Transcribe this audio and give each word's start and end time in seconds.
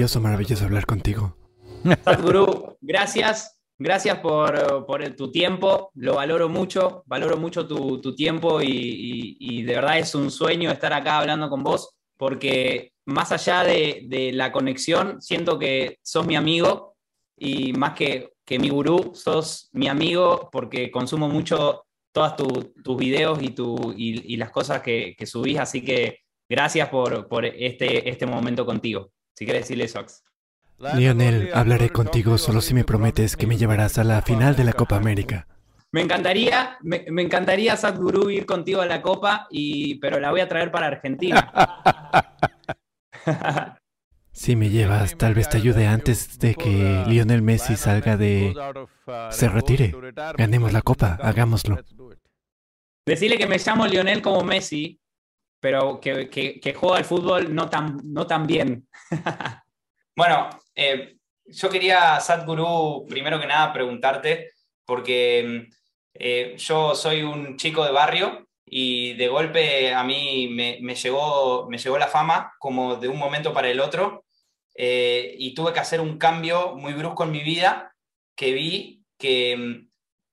Maravilloso, 0.00 0.20
maravilloso 0.22 0.64
hablar 0.64 0.86
contigo. 0.86 1.36
Sadhguru, 2.04 2.78
gracias. 2.80 3.60
Gracias 3.78 4.18
por, 4.20 5.14
tu 5.14 5.30
tiempo, 5.30 5.90
lo 5.94 6.14
valoro 6.14 6.48
mucho, 6.48 7.02
valoro 7.04 7.36
mucho 7.36 7.66
tu, 7.66 8.14
tiempo 8.14 8.62
y, 8.62 9.62
de 9.62 9.74
verdad 9.74 9.98
es 9.98 10.14
un 10.14 10.30
sueño 10.30 10.70
estar 10.70 10.94
acá 10.94 11.18
hablando 11.18 11.50
con 11.50 11.62
vos, 11.62 11.90
porque 12.16 12.92
más 13.04 13.30
allá 13.30 13.62
de, 13.62 14.30
la 14.32 14.52
conexión, 14.52 15.20
siento 15.20 15.58
que 15.58 15.98
sos 16.02 16.26
mi 16.26 16.34
amigo 16.34 16.96
y 17.36 17.74
más 17.74 17.92
que, 17.92 18.32
que 18.46 18.58
mi 18.58 18.70
gurú, 18.70 19.12
sos 19.14 19.68
mi 19.72 19.88
amigo 19.88 20.48
porque 20.50 20.90
consumo 20.90 21.28
mucho 21.28 21.84
todos 22.12 22.36
tus 22.82 22.96
videos 22.96 23.42
y, 23.42 23.50
tu, 23.50 23.92
y, 23.94 24.34
las 24.38 24.50
cosas 24.50 24.80
que, 24.80 25.14
que, 25.14 25.26
subís, 25.26 25.58
así 25.58 25.84
que 25.84 26.20
gracias 26.48 26.88
por, 26.88 27.28
por 27.28 27.44
este, 27.44 28.08
este 28.08 28.24
momento 28.24 28.64
contigo. 28.64 29.10
Si 29.40 29.46
quieres 29.46 29.62
decirle 29.62 29.84
eso, 29.84 30.04
Lionel, 30.96 31.48
hablaré 31.54 31.88
contigo 31.88 32.36
solo 32.36 32.60
si 32.60 32.74
me 32.74 32.84
prometes 32.84 33.38
que 33.38 33.46
me 33.46 33.56
llevarás 33.56 33.96
a 33.96 34.04
la 34.04 34.20
final 34.20 34.54
de 34.54 34.64
la 34.64 34.74
Copa 34.74 34.96
América. 34.96 35.46
Me 35.92 36.02
encantaría, 36.02 36.76
me, 36.82 37.06
encantaría, 37.22 37.74
Sadhguru, 37.74 38.28
ir 38.28 38.44
contigo 38.44 38.82
a 38.82 38.86
la 38.86 39.00
Copa, 39.00 39.46
y, 39.50 39.94
pero 39.94 40.20
la 40.20 40.30
voy 40.30 40.42
a 40.42 40.48
traer 40.48 40.70
para 40.70 40.88
Argentina. 40.88 41.50
Si 44.32 44.56
me 44.56 44.70
llevas, 44.70 45.18
tal 45.18 45.34
vez 45.34 45.50
te 45.50 45.58
ayude 45.58 45.86
antes 45.86 46.38
de 46.38 46.54
que 46.54 47.04
Lionel 47.06 47.42
Messi 47.42 47.76
salga 47.76 48.16
de... 48.16 48.54
se 49.30 49.48
retire. 49.48 49.94
Ganemos 50.38 50.72
la 50.72 50.80
Copa, 50.80 51.18
hagámoslo. 51.20 51.78
Decirle 53.04 53.36
que 53.36 53.46
me 53.46 53.58
llamo 53.58 53.86
Lionel 53.86 54.22
como 54.22 54.42
Messi, 54.42 55.00
pero 55.60 56.00
que, 56.00 56.28
que, 56.30 56.74
juega 56.74 56.96
al 56.96 57.04
fútbol 57.04 57.54
no 57.54 57.68
tan, 57.68 58.00
no 58.04 58.26
tan 58.26 58.46
bien. 58.46 58.88
bueno, 60.16 60.48
eh, 60.74 61.16
yo 61.44 61.68
quería, 61.68 62.18
Sadhguru, 62.18 63.06
primero 63.08 63.38
que 63.38 63.46
nada 63.46 63.72
preguntarte, 63.72 64.52
porque 64.86 65.68
eh, 66.14 66.54
yo 66.56 66.94
soy 66.94 67.22
un 67.22 67.56
chico 67.56 67.84
de 67.84 67.92
barrio 67.92 68.48
y 68.64 69.14
de 69.14 69.28
golpe 69.28 69.92
a 69.92 70.02
mí 70.04 70.48
me, 70.48 70.94
llegó, 70.94 71.68
me 71.68 71.78
llegó 71.78 71.98
la 71.98 72.06
fama 72.06 72.52
como 72.58 72.96
de 72.96 73.08
un 73.08 73.18
momento 73.18 73.52
para 73.52 73.68
el 73.68 73.80
otro 73.80 74.24
eh, 74.76 75.34
y 75.38 75.54
tuve 75.54 75.72
que 75.72 75.80
hacer 75.80 76.00
un 76.00 76.18
cambio 76.18 76.76
muy 76.76 76.92
brusco 76.92 77.24
en 77.24 77.32
mi 77.32 77.42
vida 77.42 77.94
que 78.36 78.52
vi 78.52 79.04
que, 79.18 79.86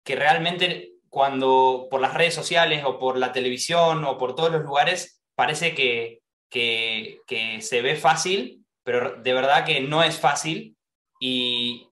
que 0.03 0.15
realmente 0.15 0.93
cuando 1.09 1.87
por 1.89 1.99
las 1.99 2.13
redes 2.13 2.35
sociales 2.35 2.83
o 2.85 2.99
por 2.99 3.17
la 3.17 3.33
televisión 3.33 4.05
o 4.05 4.17
por 4.17 4.35
todos 4.35 4.51
los 4.51 4.61
lugares 4.61 5.16
parece 5.37 5.75
que, 5.75 6.21
que, 6.49 7.21
se 7.61 7.81
ve 7.81 7.95
fácil 7.95 8.65
pero 8.87 9.21
de 9.21 9.33
verdad 9.33 9.65
que 9.65 9.81
no 9.81 10.01
es 10.01 10.17
fácil 10.17 10.77
y, 11.19 11.83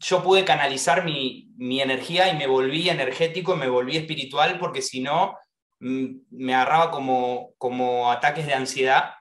yo 0.00 0.24
pude 0.24 0.44
canalizar 0.44 1.04
mi, 1.04 1.48
energía 1.80 2.28
y 2.28 2.36
me 2.36 2.48
volví 2.48 2.88
energético, 2.90 3.54
me 3.54 3.68
volví 3.68 3.96
espiritual, 3.96 4.58
porque 4.58 4.82
si 4.82 5.00
no, 5.00 5.38
mm, 5.78 6.06
me 6.30 6.52
agarraba 6.52 6.90
como, 6.90 7.54
como 7.58 8.10
ataques 8.10 8.46
de 8.46 8.54
ansiedad 8.54 9.14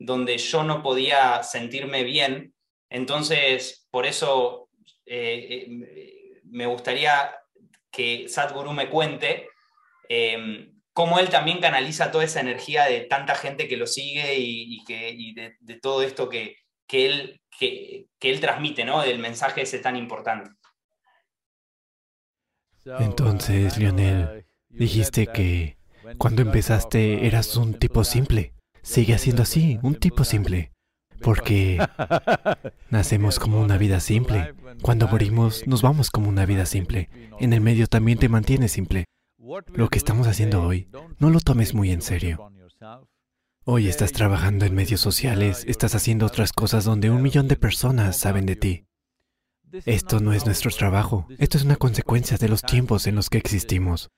donde 0.00 0.36
yo 0.36 0.64
no 0.64 0.82
podía 0.82 1.44
sentirme 1.44 2.02
bien. 2.02 2.52
Entonces, 2.90 3.86
por 3.92 4.04
eso 4.04 4.68
eh, 5.06 5.68
eh, 5.68 6.40
me 6.44 6.66
gustaría 6.66 7.36
que 7.90 8.28
Sadhguru 8.28 8.72
me 8.72 8.90
cuente 8.90 9.48
eh, 10.08 10.72
cómo 10.96 11.18
él 11.18 11.28
también 11.28 11.60
canaliza 11.60 12.10
toda 12.10 12.24
esa 12.24 12.40
energía 12.40 12.86
de 12.86 13.02
tanta 13.02 13.34
gente 13.34 13.68
que 13.68 13.76
lo 13.76 13.86
sigue 13.86 14.36
y, 14.38 14.82
que, 14.86 15.54
de, 15.60 15.74
todo 15.74 16.02
esto 16.02 16.30
que, 16.30 16.56
él, 16.90 17.38
que, 17.58 18.06
él 18.18 18.40
transmite, 18.40 18.86
¿no? 18.86 19.02
Del 19.02 19.18
mensaje 19.18 19.60
ese 19.60 19.78
tan 19.78 19.96
importante. 19.96 20.50
Entonces, 22.98 23.76
Lionel, 23.76 24.46
dijiste 24.70 25.26
que 25.26 25.76
cuando 26.16 26.40
empezaste 26.40 27.26
eras 27.26 27.54
un 27.58 27.74
tipo 27.74 28.02
simple. 28.02 28.54
Sigue 28.82 29.18
siendo 29.18 29.42
así, 29.42 29.78
un 29.82 29.96
tipo 29.96 30.24
simple. 30.24 30.72
Porque 31.20 31.78
nacemos 32.88 33.38
como 33.38 33.60
una 33.60 33.76
vida 33.76 34.00
simple. 34.00 34.54
Cuando 34.80 35.08
morimos, 35.08 35.66
nos 35.66 35.82
vamos 35.82 36.08
como 36.10 36.30
una 36.30 36.46
vida 36.46 36.64
simple. 36.64 37.10
En 37.38 37.52
el 37.52 37.60
medio 37.60 37.86
también 37.86 38.18
te 38.18 38.30
mantienes 38.30 38.72
simple. 38.72 39.04
Lo 39.74 39.88
que 39.88 39.98
estamos 39.98 40.26
haciendo 40.26 40.62
hoy, 40.62 40.88
no 41.20 41.30
lo 41.30 41.40
tomes 41.40 41.72
muy 41.72 41.92
en 41.92 42.02
serio. 42.02 42.50
Hoy 43.64 43.88
estás 43.88 44.12
trabajando 44.12 44.64
en 44.64 44.74
medios 44.74 45.00
sociales, 45.00 45.64
estás 45.68 45.94
haciendo 45.94 46.26
otras 46.26 46.52
cosas 46.52 46.84
donde 46.84 47.10
un 47.10 47.22
millón 47.22 47.46
de 47.46 47.56
personas 47.56 48.16
saben 48.16 48.44
de 48.46 48.56
ti. 48.56 48.86
Esto 49.84 50.18
no 50.20 50.32
es 50.32 50.46
nuestro 50.46 50.70
trabajo, 50.72 51.28
esto 51.38 51.58
es 51.58 51.64
una 51.64 51.76
consecuencia 51.76 52.38
de 52.38 52.48
los 52.48 52.62
tiempos 52.62 53.06
en 53.06 53.14
los 53.14 53.30
que 53.30 53.38
existimos. 53.38 54.10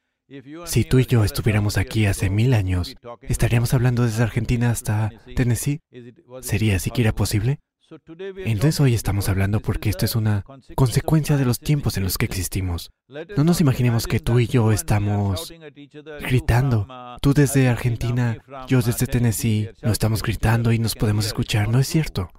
Si 0.65 0.85
tú 0.85 0.99
y 0.99 1.07
yo 1.07 1.25
estuviéramos 1.25 1.77
aquí 1.77 2.07
hace 2.07 2.31
mil 2.31 2.55
años, 2.55 2.95
¿estaríamos 3.23 3.75
hablando 3.75 4.05
desde 4.05 4.23
Argentina 4.23 4.71
hasta 4.71 5.11
Tennessee? 5.37 5.81
¿Sería 6.41 6.79
siquiera 6.79 7.15
posible? 7.15 7.61
Entonces 8.45 8.81
hoy 8.81 8.95
estamos 8.95 9.29
hablando 9.29 9.61
porque 9.61 9.89
esto 9.89 10.05
es 10.05 10.15
una 10.15 10.45
consecuencia 10.75 11.37
de 11.37 11.45
los 11.45 11.59
tiempos 11.59 11.97
en 11.97 12.05
los 12.05 12.19
que 12.19 12.27
existimos. 12.27 12.91
No 13.37 13.45
nos 13.45 13.61
imaginemos 13.61 14.07
que 14.07 14.21
tú 14.21 14.39
y 14.41 14.47
yo 14.47 14.73
estamos 14.73 15.53
gritando. 16.21 16.87
Tú 17.23 17.33
desde 17.33 17.69
Argentina, 17.69 18.39
yo 18.67 18.83
desde 18.83 19.07
Tennessee, 19.07 19.71
no 19.83 19.93
estamos 19.93 20.23
gritando 20.23 20.73
y 20.73 20.79
nos 20.79 20.95
podemos 20.95 21.27
escuchar. 21.27 21.69
No 21.69 21.79
es 21.79 21.89
cierto. 21.89 22.31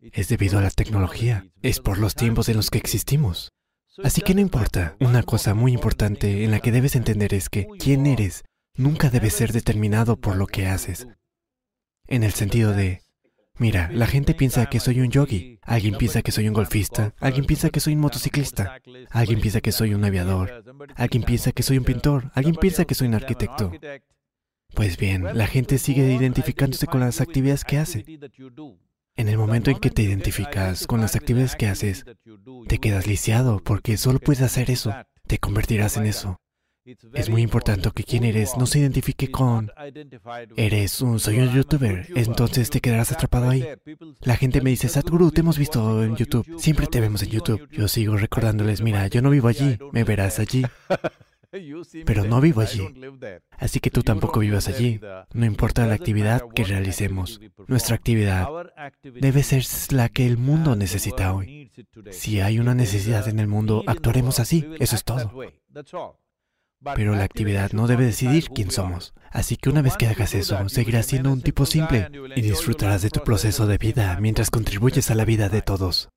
Es 0.00 0.28
debido 0.28 0.58
a 0.58 0.62
la 0.62 0.70
tecnología. 0.70 1.46
Es 1.62 1.80
por 1.80 1.98
los 1.98 2.14
tiempos 2.14 2.48
en 2.48 2.56
los 2.56 2.70
que 2.70 2.78
existimos. 2.78 3.52
Así 4.02 4.20
que 4.20 4.34
no 4.34 4.40
importa. 4.40 4.96
Una 5.00 5.22
cosa 5.22 5.54
muy 5.54 5.72
importante 5.72 6.44
en 6.44 6.50
la 6.50 6.60
que 6.60 6.72
debes 6.72 6.96
entender 6.96 7.32
es 7.32 7.48
que 7.48 7.66
quién 7.78 8.06
eres 8.06 8.44
nunca 8.74 9.08
debe 9.08 9.30
ser 9.30 9.52
determinado 9.52 10.16
por 10.20 10.36
lo 10.36 10.46
que 10.46 10.66
haces. 10.66 11.06
En 12.06 12.22
el 12.22 12.32
sentido 12.32 12.72
de, 12.72 13.02
Mira, 13.58 13.88
la 13.92 14.06
gente 14.06 14.34
piensa 14.34 14.66
que 14.66 14.80
soy 14.80 15.00
un 15.00 15.10
yogi, 15.10 15.58
alguien 15.62 15.96
piensa 15.96 16.20
que 16.20 16.32
soy 16.32 16.46
un 16.46 16.54
golfista, 16.54 17.14
alguien 17.18 17.46
piensa 17.46 17.70
que 17.70 17.80
soy 17.80 17.94
un 17.94 18.00
motociclista, 18.00 18.80
alguien 19.10 19.40
piensa 19.40 19.60
que 19.62 19.72
soy 19.72 19.94
un 19.94 20.04
aviador, 20.04 20.62
alguien 20.94 21.22
piensa 21.22 21.52
que 21.52 21.62
soy 21.62 21.78
un 21.78 21.84
pintor, 21.84 22.30
alguien 22.34 22.54
piensa 22.56 22.84
que 22.84 22.94
soy 22.94 23.08
un 23.08 23.14
arquitecto. 23.14 23.72
Pues 24.74 24.98
bien, 24.98 25.24
la 25.32 25.46
gente 25.46 25.78
sigue 25.78 26.12
identificándose 26.12 26.86
con 26.86 27.00
las 27.00 27.22
actividades 27.22 27.64
que 27.64 27.78
hace. 27.78 28.04
En 29.16 29.28
el 29.28 29.38
momento 29.38 29.70
en 29.70 29.78
que 29.78 29.90
te 29.90 30.02
identificas 30.02 30.86
con 30.86 31.00
las 31.00 31.16
actividades 31.16 31.56
que 31.56 31.68
haces, 31.68 32.04
te 32.68 32.78
quedas 32.78 33.06
lisiado 33.06 33.62
porque 33.64 33.96
solo 33.96 34.18
puedes 34.18 34.42
hacer 34.42 34.70
eso, 34.70 34.94
te 35.26 35.38
convertirás 35.38 35.96
en 35.96 36.04
eso. 36.04 36.38
Es 37.14 37.28
muy 37.28 37.42
importante 37.42 37.90
que 37.94 38.04
quien 38.04 38.24
eres 38.24 38.56
no 38.56 38.66
se 38.66 38.78
identifique 38.78 39.30
con 39.30 39.72
eres 40.56 41.00
un 41.00 41.18
soy 41.18 41.38
un 41.40 41.52
youtuber, 41.52 42.06
entonces 42.14 42.70
te 42.70 42.80
quedarás 42.80 43.12
atrapado 43.12 43.48
ahí. 43.50 43.66
La 44.20 44.36
gente 44.36 44.60
me 44.60 44.70
dice, 44.70 44.88
Sadhguru, 44.88 45.30
te 45.30 45.40
hemos 45.40 45.58
visto 45.58 46.04
en 46.04 46.16
YouTube, 46.16 46.46
siempre 46.58 46.86
te 46.86 47.00
vemos 47.00 47.22
en 47.22 47.30
YouTube. 47.30 47.68
Yo 47.70 47.88
sigo 47.88 48.16
recordándoles, 48.16 48.82
mira, 48.82 49.06
yo 49.08 49.20
no 49.20 49.30
vivo 49.30 49.48
allí, 49.48 49.78
me 49.92 50.04
verás 50.04 50.38
allí. 50.38 50.64
Pero 52.04 52.24
no 52.24 52.40
vivo 52.40 52.60
allí. 52.60 52.86
Así 53.58 53.80
que 53.80 53.90
tú 53.90 54.02
tampoco 54.02 54.40
vivas 54.40 54.68
allí. 54.68 55.00
No 55.32 55.46
importa 55.46 55.86
la 55.86 55.94
actividad 55.94 56.42
que 56.54 56.64
realicemos. 56.64 57.40
Nuestra 57.66 57.96
actividad 57.96 58.48
debe 59.02 59.42
ser 59.42 59.64
la 59.90 60.08
que 60.08 60.26
el 60.26 60.36
mundo 60.36 60.76
necesita 60.76 61.34
hoy. 61.34 61.70
Si 62.10 62.40
hay 62.40 62.58
una 62.58 62.74
necesidad 62.74 63.28
en 63.28 63.38
el 63.38 63.48
mundo, 63.48 63.82
actuaremos 63.86 64.40
así. 64.40 64.68
Eso 64.78 64.96
es 64.96 65.04
todo. 65.04 65.32
Pero 66.94 67.14
la 67.14 67.24
actividad 67.24 67.72
no 67.72 67.86
debe 67.86 68.04
decidir 68.04 68.48
quién 68.50 68.70
somos. 68.70 69.14
Así 69.30 69.56
que 69.56 69.70
una 69.70 69.82
vez 69.82 69.96
que 69.96 70.06
hagas 70.06 70.34
eso, 70.34 70.68
seguirás 70.68 71.06
siendo 71.06 71.32
un 71.32 71.42
tipo 71.42 71.66
simple 71.66 72.08
y 72.34 72.42
disfrutarás 72.42 73.02
de 73.02 73.10
tu 73.10 73.22
proceso 73.24 73.66
de 73.66 73.78
vida 73.78 74.16
mientras 74.20 74.50
contribuyes 74.50 75.10
a 75.10 75.14
la 75.14 75.24
vida 75.24 75.48
de 75.48 75.62
todos. 75.62 76.08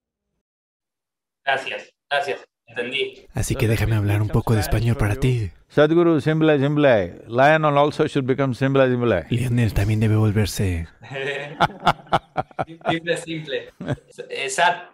Gracias, 1.44 1.89
gracias. 2.09 2.39
Entendí. 2.67 3.25
Así 3.33 3.56
que 3.56 3.67
déjame 3.67 3.95
hablar 3.95 4.21
un 4.21 4.27
poco 4.27 4.53
de 4.53 4.59
español 4.59 4.95
para 4.95 5.15
ti. 5.15 5.50
Sadhguru, 5.69 6.21
simple, 6.21 6.59
simple. 6.59 7.21
Lionel 7.27 7.77
also 7.77 8.07
should 8.07 8.27
become 8.27 8.53
simple, 8.53 8.88
simple. 8.88 9.25
Lionel 9.29 9.73
también 9.73 10.00
debe 10.00 10.15
volverse. 10.15 10.88
simple, 12.89 13.17
simple. 13.17 13.69
Eh, 14.29 14.50
Sad, 14.50 14.89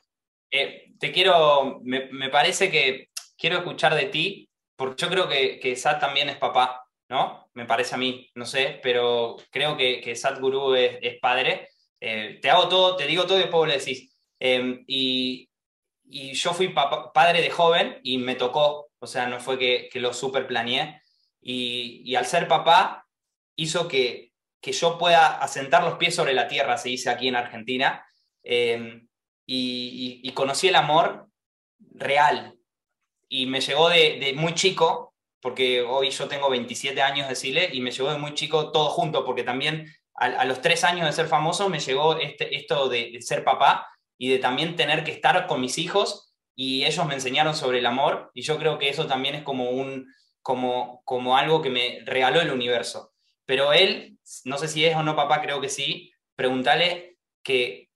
eh, 0.51 0.93
te 0.97 1.11
quiero, 1.11 1.81
me, 1.83 2.09
me 2.13 2.29
parece 2.29 2.71
que 2.71 3.09
quiero 3.37 3.57
escuchar 3.57 3.93
de 3.95 4.05
ti 4.05 4.49
porque 4.75 5.01
yo 5.01 5.09
creo 5.09 5.27
que, 5.27 5.59
que 5.59 5.75
Sat 5.75 5.99
también 5.99 6.29
es 6.29 6.37
papá, 6.37 6.85
¿no? 7.09 7.49
Me 7.53 7.65
parece 7.65 7.95
a 7.95 7.97
mí, 7.97 8.29
no 8.35 8.45
sé, 8.45 8.79
pero 8.83 9.37
creo 9.51 9.77
que, 9.77 10.01
que 10.01 10.15
Sat 10.15 10.39
Guru 10.39 10.75
es, 10.75 11.19
padre. 11.19 11.69
Eh, 11.99 12.39
te 12.41 12.49
hago 12.49 12.67
todo, 12.67 12.95
te 12.95 13.07
digo 13.07 13.25
todo 13.25 13.37
y 13.37 13.41
después 13.41 13.69
le 13.69 13.77
decís. 13.77 14.15
Em, 14.39 14.83
y, 14.87 15.49
y, 16.05 16.33
yo 16.33 16.53
fui 16.53 16.69
padre 17.13 17.41
de 17.41 17.49
joven 17.49 17.99
y 18.03 18.17
me 18.17 18.35
tocó, 18.35 18.89
o 18.99 19.07
sea, 19.07 19.27
no 19.27 19.39
fue 19.39 19.57
que, 19.57 19.89
que 19.91 19.99
lo 19.99 20.13
super 20.13 20.47
planeé. 20.47 21.01
Y, 21.41 22.01
y, 22.05 22.15
al 22.15 22.25
ser 22.25 22.47
papá 22.47 23.07
hizo 23.55 23.87
que, 23.87 24.33
que 24.65 24.71
yo 24.71 24.97
pueda 24.97 25.37
asentar 25.37 25.83
los 25.83 25.97
pies 25.97 26.15
sobre 26.15 26.33
la 26.33 26.47
tierra, 26.47 26.77
se 26.77 26.89
dice 26.89 27.11
aquí 27.11 27.27
en 27.27 27.35
Argentina, 27.35 28.03
em, 28.43 29.07
y, 29.45 30.31
conocí 30.33 30.67
el 30.67 30.75
amor 30.75 31.29
real. 31.77 32.54
Y 33.27 33.45
me 33.45 33.61
llegó 33.61 33.89
de, 33.89 34.33
muy 34.35 34.53
chico, 34.53 35.13
porque 35.41 35.81
hoy 35.81 36.09
yo 36.09 36.27
tengo 36.27 36.49
27 36.49 37.01
años 37.01 37.27
de 37.27 37.35
Chile, 37.35 37.69
y 37.71 37.81
me 37.81 37.91
llegó 37.91 38.11
de 38.11 38.17
muy 38.17 38.33
chico 38.33 38.71
todo 38.71 38.89
junto, 38.89 39.25
porque 39.25 39.43
también 39.43 39.91
a, 40.15 40.45
los 40.45 40.61
tres 40.61 40.83
años 40.83 41.05
de 41.05 41.13
ser 41.13 41.27
famoso 41.27 41.69
me 41.69 41.79
llegó 41.79 42.17
este, 42.17 42.55
esto 42.55 42.87
de, 42.89 43.21
ser 43.21 43.43
papá 43.43 43.87
y 44.17 44.29
de 44.29 44.39
también 44.39 44.75
tener 44.75 45.03
que 45.03 45.11
estar 45.11 45.45
con 45.45 45.59
mis 45.59 45.77
hijos 45.77 46.33
y 46.55 46.85
ellos 46.85 47.05
me 47.05 47.15
enseñaron 47.15 47.53
sobre 47.53 47.79
el 47.79 47.85
amor 47.85 48.31
y 48.33 48.41
yo 48.41 48.57
creo 48.57 48.79
que 48.79 48.87
eso 48.87 49.07
también 49.07 49.35
es 49.35 49.43
como, 49.43 49.71
un, 49.71 50.07
como, 50.41 51.01
como 51.03 51.37
algo 51.37 51.61
que 51.61 51.69
me 51.69 51.99
regaló 52.05 52.39
el 52.39 52.51
universo. 52.51 53.13
Pero 53.45 53.73
él, 53.73 54.17
no 54.45 54.57
sé 54.57 54.69
si 54.69 54.85
es 54.85 54.95
o 54.95 55.03
no 55.03 55.15
papá, 55.15 55.41
creo 55.41 55.59
que 55.59 55.69
sí, 55.69 56.13
pregúntale 56.35 57.17
que 57.43 57.89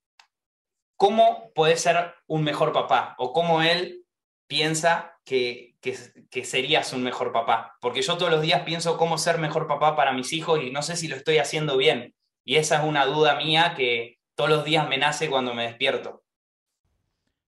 cómo 0.98 1.52
puede 1.56 1.78
ser 1.78 2.14
un 2.28 2.44
mejor 2.44 2.74
papá 2.74 3.16
o 3.18 3.32
cómo 3.32 3.62
él 3.62 4.04
piensa 4.48 5.19
que, 5.30 5.76
que, 5.80 5.96
que, 6.32 6.44
serías 6.44 6.92
un 6.92 7.04
mejor 7.04 7.32
papá. 7.32 7.78
Porque 7.82 8.02
yo 8.02 8.18
todos 8.18 8.32
los 8.32 8.42
días 8.42 8.64
pienso 8.64 8.98
cómo 8.98 9.20
ser 9.20 9.38
mejor 9.38 9.68
papá 9.68 9.96
para 9.96 10.12
mis 10.12 10.34
hijos 10.34 10.60
y 10.64 10.72
no 10.72 10.82
sé 10.82 10.96
si 10.96 11.08
lo 11.08 11.16
estoy 11.16 11.38
haciendo 11.38 11.78
bien. 11.78 12.16
Y 12.44 12.56
esa 12.56 12.78
es 12.78 12.84
una 12.84 13.06
duda 13.06 13.36
mía 13.36 13.76
que 13.78 14.18
todos 14.34 14.50
los 14.50 14.66
días 14.66 14.90
me 14.90 14.98
nace 14.98 15.30
cuando 15.30 15.54
me 15.54 15.68
despierto. 15.68 16.24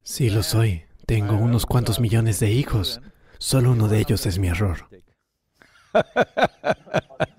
Sí, 0.03 0.29
lo 0.29 0.43
soy. 0.43 0.83
Tengo 1.07 1.33
unos 1.33 1.65
cuantos 1.65 1.99
millones 1.99 2.39
de 2.39 2.51
hijos. 2.51 3.01
Solo 3.39 3.71
uno 3.71 3.87
de 3.87 3.97
ellos 3.97 4.27
es 4.27 4.37
mi 4.37 4.49
error. 4.49 4.87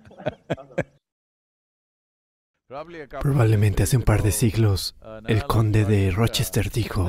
Probablemente 3.21 3.83
hace 3.83 3.97
un 3.97 4.03
par 4.03 4.23
de 4.23 4.33
siglos, 4.33 4.97
el 5.27 5.45
conde 5.45 5.85
de 5.85 6.11
Rochester 6.11 6.71
dijo, 6.71 7.07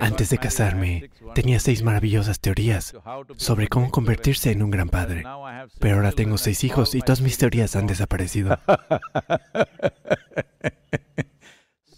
antes 0.00 0.30
de 0.30 0.38
casarme, 0.38 1.10
tenía 1.34 1.60
seis 1.60 1.82
maravillosas 1.82 2.40
teorías 2.40 2.94
sobre 3.36 3.68
cómo 3.68 3.90
convertirse 3.90 4.50
en 4.50 4.62
un 4.62 4.70
gran 4.70 4.88
padre, 4.88 5.24
pero 5.78 5.96
ahora 5.96 6.12
tengo 6.12 6.36
seis 6.36 6.62
hijos 6.64 6.94
y 6.94 7.00
todas 7.00 7.22
mis 7.22 7.38
teorías 7.38 7.74
han 7.76 7.86
desaparecido. 7.86 8.58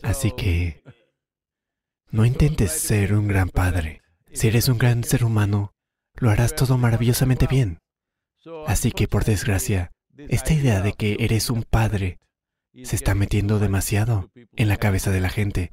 Así 0.02 0.32
que, 0.32 0.82
no 2.11 2.25
intentes 2.25 2.70
ser 2.70 3.14
un 3.14 3.26
gran 3.26 3.49
padre. 3.49 4.02
Si 4.32 4.49
eres 4.49 4.69
un 4.69 4.79
gran 4.79 5.02
ser 5.02 5.25
humano, 5.25 5.73
lo 6.14 6.31
harás 6.31 6.55
todo 6.55 6.79
maravillosamente 6.79 7.46
bien. 7.46 7.79
Así 8.67 8.93
que, 8.93 9.08
por 9.08 9.25
desgracia, 9.25 9.91
esta 10.29 10.52
idea 10.52 10.81
de 10.81 10.93
que 10.93 11.17
eres 11.19 11.50
un 11.50 11.64
padre 11.64 12.19
se 12.82 12.96
está 12.96 13.14
metiendo 13.14 13.58
demasiado 13.58 14.30
en 14.56 14.68
la 14.68 14.76
cabeza 14.76 15.10
de 15.10 15.20
la 15.20 15.28
gente. 15.28 15.70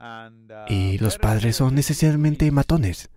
Y 0.68 0.98
los 1.00 1.18
padres 1.18 1.56
son 1.56 1.75
necesariamente 1.75 2.50
matones, 2.51 3.09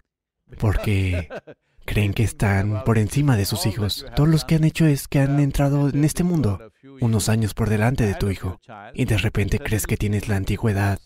porque 0.58 1.28
creen 1.84 2.14
que 2.14 2.22
están 2.22 2.84
por 2.84 2.98
encima 2.98 3.36
de 3.36 3.44
sus 3.44 3.66
hijos. 3.66 4.06
Todos 4.16 4.28
los 4.28 4.44
que 4.44 4.56
han 4.56 4.64
hecho 4.64 4.86
es 4.86 5.08
que 5.08 5.20
han 5.20 5.40
entrado 5.40 5.88
en 5.88 6.04
este 6.04 6.24
mundo 6.24 6.58
unos 7.00 7.28
años 7.28 7.54
por 7.54 7.68
delante 7.68 8.06
de 8.06 8.14
tu 8.14 8.30
hijo 8.30 8.60
y 8.94 9.04
de 9.04 9.18
repente 9.18 9.58
crees 9.58 9.86
que 9.86 9.96
tienes 9.96 10.28
la 10.28 10.36
antigüedad 10.36 10.98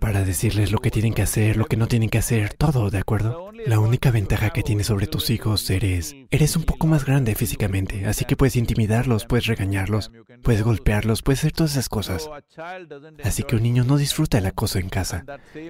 para 0.00 0.24
decirles 0.24 0.72
lo 0.72 0.78
que 0.78 0.90
tienen 0.90 1.14
que 1.14 1.22
hacer, 1.22 1.56
lo 1.56 1.66
que 1.66 1.76
no 1.76 1.88
tienen 1.88 2.10
que 2.10 2.18
hacer, 2.18 2.54
todo, 2.54 2.90
¿de 2.90 2.98
acuerdo? 2.98 3.50
La 3.66 3.78
única 3.80 4.10
ventaja 4.10 4.50
que 4.50 4.62
tienes 4.62 4.86
sobre 4.86 5.06
tus 5.06 5.30
hijos 5.30 5.68
eres, 5.70 6.14
eres 6.30 6.56
un 6.56 6.64
poco 6.64 6.86
más 6.86 7.04
grande 7.04 7.34
físicamente, 7.34 8.06
así 8.06 8.24
que 8.24 8.36
puedes 8.36 8.56
intimidarlos, 8.56 9.26
puedes 9.26 9.46
regañarlos, 9.46 10.10
puedes 10.42 10.62
golpearlos, 10.62 11.22
puedes 11.22 11.40
hacer 11.40 11.52
todas 11.52 11.72
esas 11.72 11.88
cosas. 11.88 12.28
Así 13.24 13.42
que 13.42 13.56
un 13.56 13.62
niño 13.62 13.84
no 13.84 13.96
disfruta 13.96 14.38
el 14.38 14.46
acoso 14.46 14.78
en 14.78 14.88
casa 14.88 15.24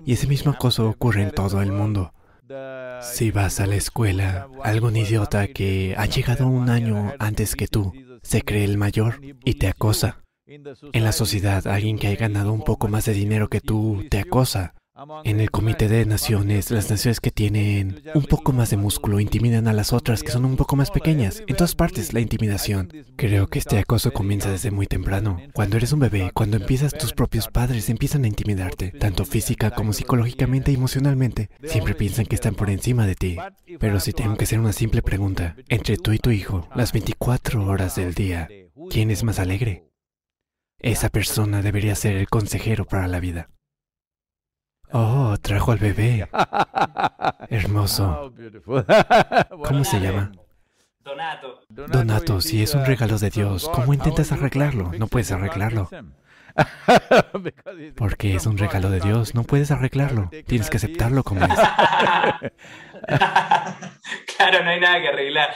y 0.05 0.13
ese 0.13 0.27
mismo 0.27 0.53
acoso 0.53 0.89
ocurre 0.89 1.23
en 1.23 1.31
todo 1.31 1.63
el 1.63 1.73
mundo. 1.73 2.13
Si 3.03 3.31
vas 3.31 3.61
a 3.61 3.67
la 3.67 3.77
escuela, 3.77 4.49
algún 4.63 4.97
idiota 4.97 5.47
que 5.49 5.95
ha 5.97 6.07
llegado 6.07 6.47
un 6.47 6.71
año 6.71 7.13
antes 7.19 7.57
que 7.57 7.69
tú 7.69 7.93
se 8.23 8.43
cree 8.43 8.65
el 8.65 8.79
mayor 8.79 9.21
y 9.45 9.55
te 9.55 9.69
acosa. 9.69 10.23
En 10.47 11.05
la 11.05 11.13
sociedad, 11.13 11.67
alguien 11.67 11.99
que 11.99 12.07
haya 12.07 12.21
ganado 12.21 12.53
un 12.53 12.63
poco 12.63 12.89
más 12.89 13.05
de 13.05 13.13
dinero 13.13 13.49
que 13.49 13.61
tú 13.61 14.05
te 14.09 14.19
acosa. 14.19 14.75
En 15.23 15.39
el 15.39 15.53
Comité 15.53 15.87
de 15.87 16.05
Naciones, 16.07 16.73
las 16.73 16.91
naciones 16.91 17.21
que 17.21 17.31
tienen 17.31 18.03
un 18.15 18.25
poco 18.25 18.53
más 18.53 18.71
de 18.71 18.77
músculo 18.77 19.21
intimidan 19.21 19.69
a 19.69 19.73
las 19.73 19.93
otras 19.93 20.25
que 20.25 20.33
son 20.33 20.45
un 20.45 20.57
poco 20.57 20.75
más 20.75 20.91
pequeñas. 20.91 21.45
En 21.47 21.55
todas 21.55 21.77
partes, 21.77 22.13
la 22.13 22.21
intimidación. 22.21 22.91
Creo 23.15 23.47
que 23.47 23.61
este 23.61 23.79
acoso 23.79 24.13
comienza 24.13 24.51
desde 24.51 24.73
muy 24.73 24.89
temprano. 24.89 25.41
Cuando 25.53 25.77
eres 25.77 25.93
un 25.93 26.01
bebé, 26.01 26.33
cuando 26.35 26.57
empiezas, 26.57 26.93
tus 26.95 27.13
propios 27.13 27.47
padres 27.47 27.89
empiezan 27.89 28.25
a 28.25 28.29
intimidarte, 28.29 28.91
tanto 28.91 29.25
física 29.25 29.71
como 29.71 29.93
psicológicamente 29.93 30.73
y 30.73 30.75
emocionalmente. 30.75 31.49
Siempre 31.63 31.95
piensan 31.95 32.27
que 32.27 32.35
están 32.35 32.57
por 32.57 32.69
encima 32.69 33.07
de 33.07 33.15
ti. 33.15 33.37
Pero 33.79 34.01
si 34.01 34.13
tengo 34.13 34.37
que 34.37 34.45
hacer 34.45 34.59
una 34.59 34.73
simple 34.73 35.03
pregunta, 35.03 35.55
entre 35.69 35.97
tú 35.97 36.13
y 36.13 36.19
tu 36.19 36.33
hijo, 36.33 36.69
las 36.75 36.93
24 36.93 37.65
horas 37.65 37.95
del 37.95 38.15
día, 38.15 38.49
¿quién 38.91 39.13
es 39.13 39.23
más 39.23 39.39
alegre? 39.39 39.85
Esa 40.81 41.09
persona 41.09 41.63
debería 41.63 41.95
ser 41.95 42.17
el 42.17 42.29
consejero 42.29 42.85
para 42.85 43.07
la 43.07 43.21
vida. 43.21 43.49
Oh, 44.93 45.37
trajo 45.41 45.73
al 45.73 45.79
bebé. 45.79 46.29
Hermoso. 47.51 48.33
¿Cómo 49.65 49.85
se 49.85 50.01
llama? 50.01 50.33
Donato. 51.01 51.61
Donato, 51.69 52.41
si 52.41 52.63
es 52.63 52.75
un 52.75 52.85
regalo 52.85 53.19
de 53.19 53.31
Dios, 53.31 53.69
¿cómo 53.69 53.95
intentas 53.95 54.33
arreglarlo? 54.33 54.93
No 54.99 55.07
puedes 55.07 55.33
arreglarlo. 55.33 55.89
Porque 57.97 58.35
es 58.35 58.47
un 58.47 58.59
regalo 58.59 58.91
de 58.91 59.01
Dios, 59.01 59.35
no 59.35 59.45
puedes 59.45 59.71
arreglarlo. 59.71 60.31
Tienes 60.47 60.69
que 60.71 60.77
aceptarlo 60.77 61.23
como 61.23 61.45
es. 61.45 61.59
claro, 64.37 64.65
no 64.65 64.71
hay 64.71 64.81
nada 64.81 65.01
que 65.01 65.09
arreglar. 65.09 65.55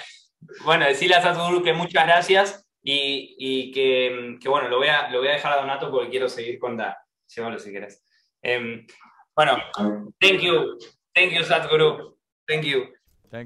Bueno, 0.64 0.86
decirle 0.86 1.16
a 1.16 1.22
Sadhguru 1.22 1.62
que 1.62 1.72
muchas 1.72 2.06
gracias 2.06 2.66
y, 2.82 3.70
que, 3.72 4.38
bueno, 4.46 4.68
lo 4.68 4.78
voy, 4.78 4.88
a, 4.88 5.10
lo 5.10 5.18
voy 5.18 5.28
a 5.28 5.32
dejar 5.32 5.52
a 5.52 5.56
Donato 5.56 5.90
porque 5.90 6.10
quiero 6.10 6.28
seguir 6.28 6.58
con 6.58 6.76
Da. 6.76 6.98
Llévalo 7.34 7.58
si 7.58 7.70
quieres. 7.70 8.04
Em, 8.42 8.86
bueno, 9.34 9.58
thank 10.20 10.40
you. 10.40 10.78
Thank 11.14 11.32
you, 11.32 11.44
Sadhguru. 11.44 12.18
Thank 12.46 12.64
you. 12.64 12.92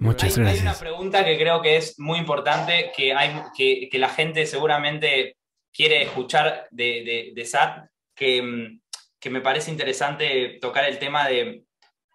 Muchas 0.00 0.36
gracias. 0.36 0.58
Hay 0.58 0.62
una 0.62 0.78
pregunta 0.78 1.24
que 1.24 1.38
creo 1.38 1.62
que 1.62 1.76
es 1.76 1.98
muy 1.98 2.18
importante, 2.18 2.90
que, 2.96 3.14
hay, 3.14 3.42
que, 3.56 3.88
que 3.88 3.98
la 3.98 4.08
gente 4.08 4.46
seguramente 4.46 5.36
quiere 5.72 6.02
escuchar 6.02 6.66
de, 6.70 7.04
de, 7.04 7.32
de 7.34 7.44
Sat, 7.44 7.88
que, 8.14 8.78
que, 9.20 9.30
me 9.30 9.40
parece 9.40 9.70
interesante 9.70 10.58
tocar 10.60 10.88
el 10.88 10.98
tema 10.98 11.28
de, 11.28 11.62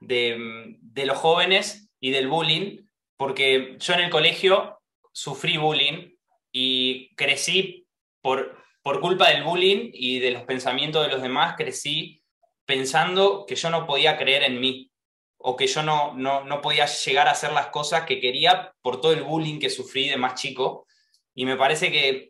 de, 0.02 1.06
los 1.06 1.18
jóvenes 1.18 1.90
y 2.00 2.12
del 2.12 2.28
bullying, 2.28 2.80
porque 3.16 3.78
yo 3.80 3.94
en 3.94 4.02
el 4.02 4.10
colegio 4.10 4.80
sufrí 5.14 5.58
bullying 5.58 6.12
y 6.52 7.16
crecí 7.16 7.88
por, 8.22 8.58
por 8.82 9.00
culpa 9.00 9.30
del 9.30 9.44
bullying 9.44 9.92
y 9.94 10.20
de 10.20 10.32
los 10.32 10.44
pensamientos 10.44 11.06
de 11.06 11.12
los 11.14 11.22
demás, 11.22 11.56
crecí 11.56 12.21
pensando 12.72 13.46
que 13.46 13.56
yo 13.56 13.70
no 13.70 13.86
podía 13.86 14.18
creer 14.18 14.44
en 14.44 14.62
mí 14.62 14.90
o 15.38 15.58
que 15.58 15.68
yo 15.68 15.84
no, 15.84 16.14
no, 16.14 16.62
podía 16.62 16.86
llegar 16.86 17.28
a 17.28 17.32
hacer 17.32 17.52
las 17.52 17.68
cosas 17.68 18.06
que 18.06 18.22
quería 18.22 18.72
por 18.82 19.02
todo 19.02 19.12
el 19.12 19.24
bullying 19.24 19.60
que 19.60 19.70
sufrí 19.70 20.08
de 20.08 20.16
más 20.16 20.36
chico. 20.36 20.88
Y 21.36 21.46
me 21.46 21.58
parece 21.58 21.92
que, 21.92 22.30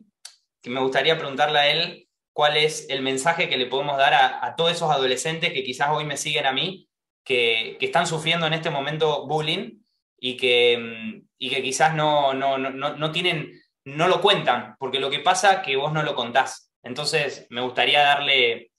me 0.64 0.80
gustaría 0.80 1.16
preguntarle 1.16 1.58
a 1.60 1.70
él 1.70 2.08
cuál 2.32 2.56
es 2.56 2.88
el 2.90 3.02
mensaje 3.02 3.48
que 3.48 3.56
le 3.56 3.66
podemos 3.66 3.96
dar 3.96 4.14
a, 4.14 4.56
todos 4.56 4.72
esos 4.72 4.90
adolescentes 4.90 5.52
que 5.52 5.62
quizás 5.62 5.90
hoy 5.92 6.04
me 6.04 6.16
siguen 6.16 6.46
a 6.46 6.52
mí, 6.52 6.88
que, 7.24 7.78
están 7.80 8.08
sufriendo 8.08 8.48
en 8.48 8.54
este 8.54 8.70
momento 8.70 9.28
bullying 9.28 9.80
y 10.18 10.36
que, 10.36 11.22
y 11.38 11.50
que 11.50 11.62
quizás 11.62 11.94
no, 11.94 12.34
no, 12.34 12.58
no, 12.58 12.70
no, 12.70 13.12
tienen, 13.12 13.62
no 13.84 14.08
lo 14.08 14.20
cuentan, 14.20 14.74
porque 14.80 14.98
lo 14.98 15.08
que 15.08 15.20
pasa 15.20 15.52
es 15.52 15.58
que 15.60 15.76
vos 15.76 15.92
no 15.92 16.02
lo 16.02 16.16
contás. 16.16 16.72
Entonces, 16.82 17.46
me 17.50 17.60
gustaría 17.60 18.02
darle 18.02 18.71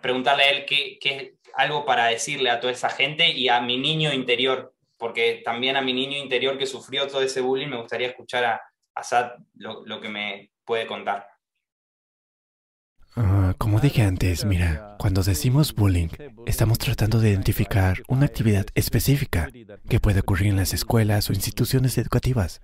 preguntarle 0.00 0.44
a 0.44 0.50
él 0.50 0.66
qué, 0.66 0.98
es 1.00 1.32
algo 1.54 1.84
para 1.84 2.06
decirle 2.06 2.50
a 2.50 2.60
toda 2.60 2.72
esa 2.72 2.90
gente 2.90 3.30
y 3.30 3.48
a 3.48 3.60
mi 3.60 3.78
niño 3.78 4.12
interior, 4.12 4.74
porque 4.96 5.42
también 5.44 5.76
a 5.76 5.82
mi 5.82 5.92
niño 5.92 6.16
interior 6.18 6.58
que 6.58 6.66
sufrió 6.66 7.06
todo 7.06 7.22
ese 7.22 7.40
bullying 7.40 7.68
me 7.68 7.80
gustaría 7.80 8.08
escuchar 8.08 8.44
a, 8.44 8.60
Sad 9.02 9.30
lo, 9.54 9.98
que 9.98 10.10
me 10.10 10.50
puede 10.62 10.86
contar. 10.86 11.26
Ah, 13.16 13.54
como 13.56 13.80
dije 13.80 14.02
antes, 14.02 14.44
mira, 14.44 14.96
cuando 14.98 15.22
decimos 15.22 15.74
bullying, 15.74 16.08
estamos 16.44 16.76
tratando 16.76 17.18
de 17.18 17.30
identificar 17.30 18.02
una 18.08 18.26
actividad 18.26 18.66
específica 18.74 19.48
que 19.88 20.00
puede 20.00 20.20
ocurrir 20.20 20.48
en 20.48 20.56
las 20.56 20.74
escuelas 20.74 21.30
o 21.30 21.32
instituciones 21.32 21.96
educativas. 21.96 22.60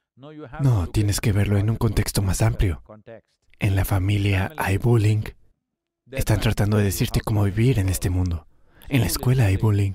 No, 0.60 0.88
tienes 0.88 1.22
que 1.22 1.32
verlo 1.32 1.56
en 1.56 1.70
un 1.70 1.76
contexto 1.76 2.20
más 2.20 2.42
amplio. 2.42 2.82
En 3.58 3.76
la 3.76 3.86
familia 3.86 4.52
hay 4.58 4.76
bullying, 4.76 5.22
están 6.10 6.40
tratando 6.40 6.76
de 6.76 6.84
decirte 6.84 7.20
cómo 7.20 7.44
vivir 7.44 7.78
en 7.78 7.88
este 7.88 8.10
mundo. 8.10 8.46
En 8.88 9.00
la 9.00 9.06
escuela 9.06 9.46
hay 9.46 9.56
bullying. 9.56 9.94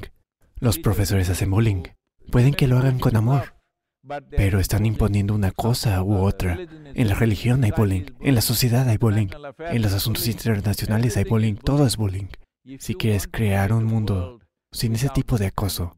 Los 0.60 0.78
profesores 0.78 1.30
hacen 1.30 1.52
bullying. 1.52 1.84
Pueden 2.32 2.54
que 2.54 2.68
lo 2.68 2.78
hagan 2.78 3.00
con 3.00 3.16
amor, 3.16 3.56
pero 4.30 4.60
están 4.60 4.86
imponiendo 4.86 5.34
una 5.34 5.52
cosa 5.52 6.04
u 6.04 6.18
otra. 6.18 6.60
En 6.94 7.08
la 7.08 7.16
religión 7.16 7.64
hay 7.64 7.72
bullying, 7.72 8.06
en 8.20 8.36
la 8.36 8.42
sociedad 8.42 8.88
hay 8.88 8.98
bullying, 8.98 9.28
en 9.60 9.82
los 9.82 9.94
asuntos 9.94 10.28
internacionales 10.28 11.18
hay 11.18 11.24
bullying, 11.24 11.56
todo 11.56 11.86
es 11.86 11.98
bullying. 11.98 12.28
Si 12.80 12.96
quieres 12.96 13.28
crear 13.28 13.74
un 13.74 13.86
mundo 13.86 14.40
sin 14.72 14.94
ese 14.94 15.10
tipo 15.10 15.38
de 15.38 15.48
acoso, 15.48 15.96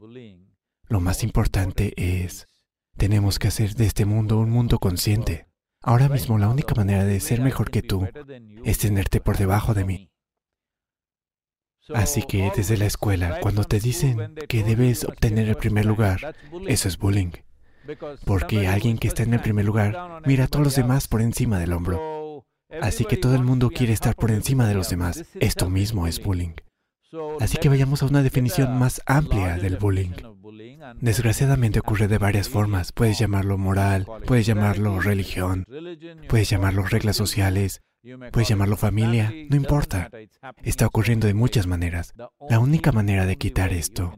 lo 0.88 1.00
más 1.00 1.24
importante 1.24 1.94
es, 1.98 2.48
tenemos 2.98 3.40
que 3.40 3.48
hacer 3.48 3.76
de 3.76 3.86
este 3.86 4.06
mundo 4.06 4.40
un 4.40 4.50
mundo 4.50 4.80
consciente. 4.80 5.48
Ahora 5.84 6.08
mismo 6.08 6.38
la 6.38 6.48
única 6.48 6.74
manera 6.76 7.04
de 7.04 7.20
ser 7.20 7.42
mejor 7.42 7.70
que 7.70 7.82
tú 7.82 8.08
es 8.64 8.78
tenerte 8.78 9.20
por 9.20 9.38
debajo 9.38 9.74
de 9.74 9.84
mí. 9.84 10.10
Así 11.94 12.24
que 12.24 12.50
desde 12.56 12.78
la 12.78 12.86
escuela, 12.86 13.40
cuando 13.42 13.66
te 13.66 13.82
dicen 13.82 14.36
que 14.48 14.64
debes 14.64 15.04
obtener 15.04 15.50
el 15.50 15.58
primer 15.58 15.86
lugar, 15.86 16.36
eso 16.68 16.88
es 16.88 16.98
bullying. 16.98 17.32
Porque 18.26 18.68
alguien 18.68 18.98
que 18.98 19.10
está 19.10 19.24
en 19.24 19.34
el 19.34 19.42
primer 19.42 19.66
lugar 19.66 20.22
mira 20.26 20.46
a 20.46 20.48
todos 20.48 20.64
los 20.64 20.76
demás 20.76 21.10
por 21.10 21.22
encima 21.22 21.60
del 21.60 21.74
hombro. 21.74 22.46
Así 22.82 23.04
que 23.04 23.18
todo 23.18 23.36
el 23.36 23.44
mundo 23.44 23.70
quiere 23.70 23.92
estar 23.92 24.16
por 24.16 24.32
encima 24.32 24.66
de 24.68 24.76
los 24.76 24.90
demás. 24.90 25.26
Esto 25.40 25.70
mismo 25.70 26.08
es 26.08 26.24
bullying. 26.24 26.54
Así 27.42 27.58
que 27.58 27.70
vayamos 27.70 28.02
a 28.02 28.06
una 28.06 28.24
definición 28.24 28.80
más 28.80 29.02
amplia 29.06 29.58
del 29.58 29.78
bullying. 29.78 30.14
Desgraciadamente 31.00 31.80
ocurre 31.80 32.08
de 32.08 32.18
varias 32.18 32.50
formas. 32.50 32.92
Puedes 32.92 33.20
llamarlo 33.20 33.58
moral, 33.58 34.06
puedes 34.26 34.46
llamarlo 34.46 35.00
religión, 35.00 35.66
puedes 36.30 36.50
llamarlo 36.50 36.84
reglas 36.84 37.16
sociales, 37.16 37.82
puedes 38.32 38.50
llamarlo 38.50 38.78
familia, 38.78 39.34
no 39.50 39.56
importa. 39.56 40.10
Está 40.64 40.88
ocurriendo 40.88 41.28
de 41.28 41.34
muchas 41.34 41.68
maneras. 41.68 42.14
La 42.50 42.60
única 42.60 42.92
manera 42.92 43.26
de 43.26 43.38
quitar 43.38 43.74
esto 43.74 44.18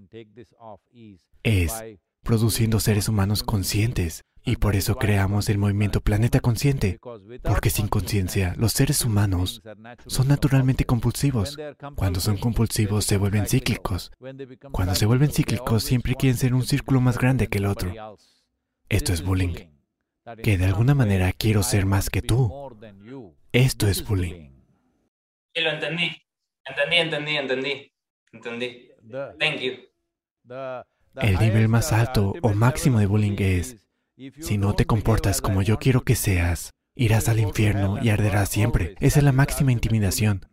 es 1.43 1.83
produciendo 2.23 2.79
seres 2.79 3.07
humanos 3.07 3.43
conscientes, 3.43 4.23
y 4.45 4.57
por 4.57 4.75
eso 4.75 4.95
creamos 4.95 5.49
el 5.49 5.57
movimiento 5.57 6.01
Planeta 6.01 6.39
Consciente, 6.39 6.99
porque 7.43 7.71
sin 7.71 7.87
conciencia 7.87 8.53
los 8.57 8.73
seres 8.73 9.03
humanos 9.03 9.63
son 10.05 10.27
naturalmente 10.27 10.85
compulsivos. 10.85 11.57
Cuando 11.95 12.19
son 12.19 12.37
compulsivos 12.37 13.05
se 13.05 13.17
vuelven 13.17 13.47
cíclicos. 13.47 14.11
Cuando 14.71 14.93
se 14.93 15.07
vuelven 15.07 15.31
cíclicos 15.31 15.83
siempre 15.83 16.13
quieren 16.13 16.37
ser 16.37 16.53
un 16.53 16.63
círculo 16.63 17.01
más 17.01 17.17
grande 17.17 17.47
que 17.47 17.57
el 17.57 17.65
otro. 17.65 17.91
Esto 18.87 19.13
es 19.13 19.23
bullying. 19.23 19.71
Que 20.43 20.57
de 20.57 20.65
alguna 20.65 20.93
manera 20.93 21.33
quiero 21.33 21.63
ser 21.63 21.87
más 21.87 22.11
que 22.11 22.21
tú. 22.21 22.51
Esto 23.51 23.87
es 23.87 24.07
bullying. 24.07 24.51
Sí, 25.55 25.61
lo 25.61 25.71
entendí. 25.71 26.11
Entendí, 26.65 26.95
entendí, 26.97 27.37
entendí. 27.37 27.91
Entendí. 28.31 28.91
Thank 29.39 29.59
you. 29.59 29.73
El 31.15 31.39
nivel 31.39 31.67
más 31.69 31.93
alto 31.93 32.33
o 32.41 32.53
máximo 32.53 32.99
de 32.99 33.05
bullying 33.05 33.35
es 33.39 33.77
si 34.17 34.57
no 34.57 34.75
te 34.75 34.85
comportas 34.85 35.41
como 35.41 35.61
yo 35.61 35.77
quiero 35.77 36.03
que 36.03 36.15
seas, 36.15 36.71
irás 36.95 37.27
al 37.27 37.39
infierno 37.39 37.99
y 38.01 38.09
arderás 38.09 38.49
siempre. 38.49 38.95
Esa 38.99 39.19
es 39.19 39.25
la 39.25 39.31
máxima 39.31 39.71
intimidación. 39.71 40.45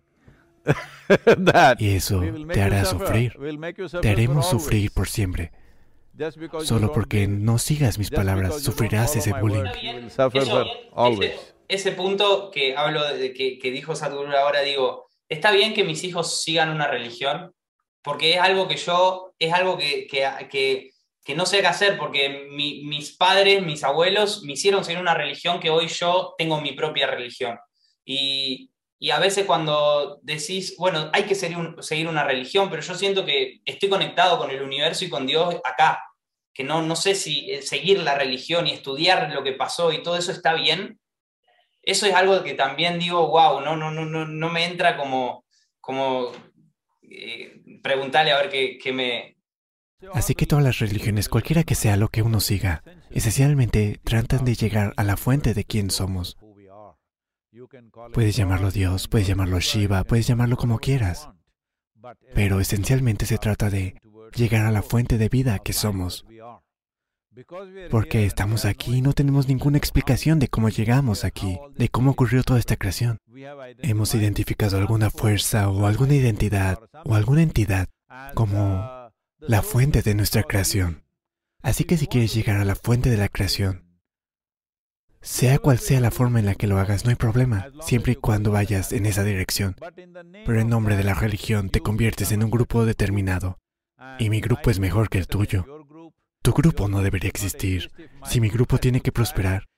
Y 1.78 1.90
eso 1.90 2.22
te 2.52 2.62
hará 2.62 2.84
sufrir. 2.86 3.36
Te 4.00 4.08
haremos 4.08 4.48
sufrir 4.48 4.90
por 4.92 5.08
siempre. 5.08 5.52
Solo 6.64 6.92
porque 6.92 7.26
no 7.26 7.58
sigas 7.58 7.98
mis 7.98 8.10
palabras, 8.10 8.62
sufrirás 8.62 9.16
ese 9.16 9.32
bullying. 9.32 9.64
ese, 11.68 11.92
punto 11.92 12.50
que 12.50 12.76
hablo 12.76 13.04
de 13.12 13.34
que, 13.34 13.70
dijo 13.70 13.94
Sadhguru 13.94 14.32
ahora, 14.32 14.60
digo, 14.60 15.08
está 15.28 15.50
bien 15.52 15.74
que 15.74 15.84
mis 15.84 16.04
hijos 16.04 16.42
sigan 16.42 16.70
una 16.70 16.86
religión, 16.86 17.52
porque 18.02 18.34
es 18.34 18.40
algo 18.40 18.68
que 18.68 18.76
yo, 18.76 19.34
es 19.38 19.52
algo 19.52 19.76
que, 19.76 20.06
que 20.06 20.26
que 20.48 20.91
no 21.28 21.46
sé 21.46 21.60
qué 21.60 21.68
hacer 21.68 21.96
porque 21.98 22.48
mis 22.50 23.16
padres, 23.16 23.62
mis 23.62 23.84
abuelos 23.84 24.42
me 24.42 24.54
hicieron 24.54 24.84
seguir 24.84 25.00
una 25.00 25.14
religión 25.14 25.60
que 25.60 25.70
hoy 25.70 25.86
yo 25.88 26.34
tengo 26.36 26.60
mi 26.60 26.72
propia 26.72 27.06
religión. 27.06 27.58
Y, 28.04 28.70
a 29.12 29.18
veces 29.18 29.46
cuando 29.46 30.20
decís, 30.22 30.76
bueno, 30.78 31.10
hay 31.12 31.24
que 31.24 31.34
seguir, 31.34 31.58
seguir, 31.80 32.06
una 32.08 32.24
religión, 32.24 32.70
pero 32.70 32.82
yo 32.82 32.94
siento 32.94 33.24
que 33.24 33.60
estoy 33.64 33.88
conectado 33.88 34.38
con 34.38 34.50
el 34.50 34.62
universo 34.62 35.04
y 35.04 35.10
con 35.10 35.26
Dios 35.26 35.56
acá, 35.64 36.00
que 36.54 36.62
no, 36.64 36.82
no 36.82 36.94
sé 36.94 37.14
si 37.16 37.50
eh, 37.50 37.62
seguir 37.62 38.00
la 38.00 38.14
religión 38.14 38.66
y 38.66 38.72
estudiar 38.72 39.32
lo 39.32 39.42
que 39.42 39.52
pasó 39.52 39.92
y 39.92 40.02
todo 40.02 40.16
eso 40.16 40.30
está 40.30 40.54
bien. 40.54 41.00
Eso 41.82 42.06
es 42.06 42.14
algo 42.14 42.42
que 42.44 42.54
también 42.54 42.98
digo, 42.98 43.26
wow, 43.28 43.60
no, 43.60 43.76
no, 43.76 43.90
no, 43.90 44.04
no, 44.04 44.26
no 44.26 44.48
me 44.50 44.66
entra 44.66 44.96
como, 44.96 45.44
como 45.80 46.32
eh, 47.02 47.60
preguntarle 47.82 48.32
a 48.32 48.38
ver 48.38 48.50
qué, 48.50 48.78
qué 48.78 48.92
me, 48.92 49.36
Así 50.12 50.34
que 50.34 50.46
todas 50.46 50.64
las 50.64 50.78
religiones, 50.78 51.28
cualquiera 51.28 51.64
que 51.64 51.74
sea 51.74 51.96
lo 51.96 52.08
que 52.08 52.22
uno 52.22 52.40
siga, 52.40 52.82
esencialmente 53.10 54.00
tratan 54.02 54.44
de 54.44 54.54
llegar 54.54 54.92
a 54.96 55.04
la 55.04 55.16
fuente 55.16 55.54
de 55.54 55.64
quién 55.64 55.90
somos. 55.90 56.36
Puedes 58.12 58.36
llamarlo 58.36 58.70
Dios, 58.70 59.08
puedes 59.08 59.26
llamarlo 59.26 59.60
Shiva, 59.60 60.04
puedes 60.04 60.26
llamarlo 60.26 60.56
como 60.56 60.78
quieras. 60.78 61.28
Pero 62.34 62.60
esencialmente 62.60 63.26
se 63.26 63.38
trata 63.38 63.70
de 63.70 64.00
llegar 64.34 64.66
a 64.66 64.72
la 64.72 64.82
fuente 64.82 65.18
de 65.18 65.28
vida 65.28 65.58
que 65.58 65.72
somos. 65.72 66.24
Porque 67.90 68.26
estamos 68.26 68.64
aquí 68.64 68.96
y 68.96 69.02
no 69.02 69.14
tenemos 69.14 69.48
ninguna 69.48 69.78
explicación 69.78 70.38
de 70.38 70.48
cómo 70.48 70.68
llegamos 70.68 71.24
aquí, 71.24 71.58
de 71.76 71.88
cómo 71.88 72.10
ocurrió 72.10 72.42
toda 72.42 72.58
esta 72.58 72.76
creación. 72.76 73.18
Hemos 73.78 74.14
identificado 74.14 74.76
alguna 74.76 75.10
fuerza 75.10 75.70
o 75.70 75.86
alguna 75.86 76.14
identidad 76.14 76.78
o 77.04 77.14
alguna 77.14 77.42
entidad 77.42 77.88
como 78.34 79.01
la 79.48 79.62
fuente 79.62 80.02
de 80.02 80.14
nuestra 80.14 80.44
creación. 80.44 81.02
Así 81.62 81.84
que 81.84 81.96
si 81.96 82.06
quieres 82.06 82.32
llegar 82.34 82.58
a 82.58 82.64
la 82.64 82.76
fuente 82.76 83.10
de 83.10 83.16
la 83.16 83.28
creación, 83.28 83.84
sea 85.20 85.58
cual 85.58 85.78
sea 85.78 86.00
la 86.00 86.10
forma 86.10 86.38
en 86.38 86.46
la 86.46 86.54
que 86.54 86.66
lo 86.66 86.78
hagas, 86.78 87.04
no 87.04 87.10
hay 87.10 87.16
problema, 87.16 87.66
siempre 87.80 88.12
y 88.12 88.16
cuando 88.16 88.52
vayas 88.52 88.92
en 88.92 89.06
esa 89.06 89.24
dirección. 89.24 89.76
Pero 90.46 90.60
en 90.60 90.68
nombre 90.68 90.96
de 90.96 91.04
la 91.04 91.14
religión 91.14 91.70
te 91.70 91.80
conviertes 91.80 92.30
en 92.32 92.44
un 92.44 92.50
grupo 92.50 92.84
determinado, 92.84 93.58
y 94.18 94.30
mi 94.30 94.40
grupo 94.40 94.70
es 94.70 94.78
mejor 94.78 95.08
que 95.08 95.18
el 95.18 95.26
tuyo. 95.26 95.66
Tu 96.42 96.52
grupo 96.52 96.88
no 96.88 97.02
debería 97.02 97.30
existir, 97.30 97.90
si 98.24 98.40
mi 98.40 98.48
grupo 98.48 98.78
tiene 98.78 99.00
que 99.00 99.12
prosperar. 99.12 99.68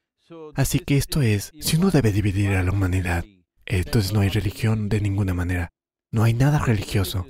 Así 0.55 0.79
que 0.79 0.97
esto 0.97 1.21
es, 1.23 1.53
si 1.61 1.77
uno 1.77 1.91
debe 1.91 2.13
dividir 2.13 2.51
a 2.51 2.63
la 2.63 2.73
humanidad, 2.73 3.25
entonces 3.67 4.13
no 4.13 4.21
hay 4.21 4.29
religión 4.29 4.89
de 4.89 5.01
ninguna 5.01 5.35
manera. 5.35 5.71
No 6.11 6.23
hay 6.23 6.33
nada 6.33 6.59
religioso 6.59 7.27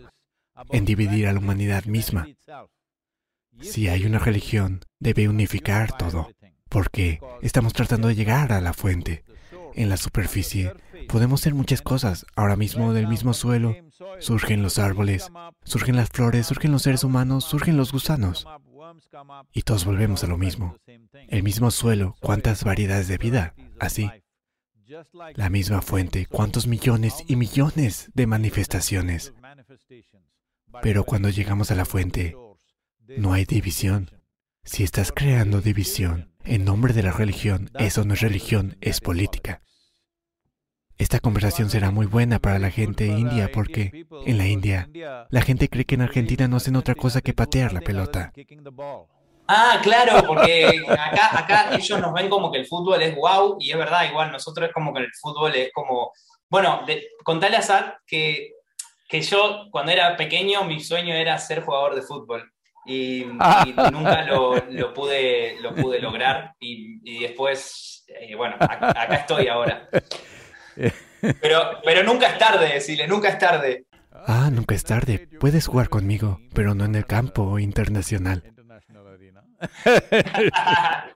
en 0.71 0.85
dividir 0.85 1.27
a 1.27 1.33
la 1.33 1.39
humanidad 1.39 1.85
misma. 1.85 2.27
Si 3.61 3.89
hay 3.89 4.05
una 4.05 4.19
religión, 4.19 4.81
debe 4.99 5.29
unificar 5.29 5.97
todo, 5.97 6.31
porque 6.69 7.21
estamos 7.43 7.73
tratando 7.73 8.09
de 8.09 8.15
llegar 8.15 8.53
a 8.53 8.61
la 8.61 8.73
fuente. 8.73 9.25
En 9.75 9.89
la 9.89 9.97
superficie 9.97 10.73
podemos 11.09 11.41
ser 11.41 11.55
muchas 11.55 11.83
cosas. 11.83 12.27
Ahora 12.37 12.57
mismo 12.57 12.93
del 12.93 13.09
mismo 13.09 13.35
suelo 13.35 13.77
surgen 14.19 14.63
los 14.63 14.79
árboles, 14.79 15.31
surgen 15.65 15.97
las 15.97 16.09
flores, 16.11 16.47
surgen 16.47 16.73
los 16.73 16.83
seres 16.83 17.05
humanos, 17.05 17.45
surgen 17.45 17.77
los 17.77 17.93
gusanos. 17.93 18.47
Y 19.53 19.63
todos 19.63 19.85
volvemos 19.85 20.25
a 20.25 20.27
lo 20.27 20.39
mismo. 20.39 20.77
El 21.29 21.43
mismo 21.43 21.71
suelo, 21.71 22.17
cuántas 22.21 22.65
variedades 22.65 23.09
de 23.09 23.19
vida, 23.19 23.55
así. 23.81 24.11
La 25.35 25.51
misma 25.51 25.81
fuente, 25.83 26.27
cuántos 26.27 26.67
millones 26.67 27.25
y 27.27 27.37
millones 27.37 28.11
de 28.15 28.27
manifestaciones. 28.27 29.33
Pero 30.83 31.05
cuando 31.05 31.29
llegamos 31.31 31.71
a 31.71 31.75
la 31.75 31.85
fuente, 31.85 32.37
no 33.07 33.33
hay 33.33 33.45
división. 33.45 34.11
Si 34.63 34.83
estás 34.83 35.13
creando 35.13 35.61
división 35.61 36.33
en 36.45 36.65
nombre 36.65 36.93
de 36.93 37.03
la 37.03 37.13
religión, 37.13 37.71
eso 37.79 38.05
no 38.05 38.15
es 38.15 38.21
religión, 38.21 38.77
es 38.81 39.01
política. 39.01 39.63
Esta 40.97 41.19
conversación 41.19 41.71
será 41.71 41.91
muy 41.91 42.07
buena 42.07 42.39
para 42.39 42.59
la 42.59 42.71
gente 42.71 43.07
india 43.07 43.51
porque 43.53 44.07
en 44.27 44.39
la 44.39 44.47
India 44.47 44.89
la 45.29 45.43
gente 45.43 45.69
cree 45.69 45.85
que 45.85 45.97
en 45.97 46.03
Argentina 46.03 46.47
no 46.47 46.57
hacen 46.57 46.77
otra 46.77 46.95
cosa 46.95 47.21
que 47.21 47.35
patear 47.35 47.73
la 47.73 47.81
pelota. 47.81 48.33
Ah, 49.47 49.81
claro, 49.83 50.27
porque 50.27 50.83
acá, 50.89 51.77
ellos 51.77 52.01
nos 52.01 52.15
ven 52.15 52.31
como 52.31 52.51
que 52.51 52.59
el 52.59 52.67
fútbol 52.67 53.03
es 53.03 53.15
wow 53.15 53.57
y 53.61 53.73
es 53.73 53.77
verdad, 53.77 54.09
igual 54.09 54.33
nosotros 54.33 54.69
es 54.69 54.75
como 54.75 54.95
que 54.95 55.01
el 55.01 55.11
fútbol 55.21 55.55
es 55.55 55.71
como... 55.73 56.13
Bueno, 56.49 56.87
contale 57.25 57.57
a 57.57 57.63
Sad 57.63 57.95
que 58.07 58.54
que 59.09 59.21
yo 59.23 59.69
cuando 59.71 59.93
era 59.93 60.17
pequeño 60.17 60.65
mi 60.65 60.81
sueño 60.81 61.15
era 61.15 61.39
ser 61.39 61.63
jugador 61.63 61.95
de 61.95 62.03
fútbol 62.03 62.51
y, 62.87 63.25
nunca 63.93 64.23
lo, 64.23 64.55
pude, 64.95 65.57
lo 65.61 65.75
pude 65.75 66.01
lograr 66.01 66.55
y, 66.61 67.21
después, 67.21 68.05
eh, 68.09 68.35
bueno, 68.35 68.57
acá, 68.61 69.15
estoy 69.15 69.49
ahora. 69.49 69.89
Pero, 71.41 71.81
pero 71.83 72.03
nunca 72.03 72.29
es 72.29 72.39
tarde, 72.39 72.75
decirle, 72.75 73.07
nunca 73.07 73.29
es 73.29 73.39
tarde. 73.39 73.87
Ah, 74.27 74.51
nunca 74.53 74.75
es 74.75 74.85
tarde. 74.85 75.29
Puedes 75.41 75.67
jugar 75.67 75.89
conmigo, 75.89 76.41
pero 76.55 76.75
no 76.75 76.85
en 76.85 76.95
el 76.95 77.07
campo 77.07 77.59
internacional. 77.59 78.43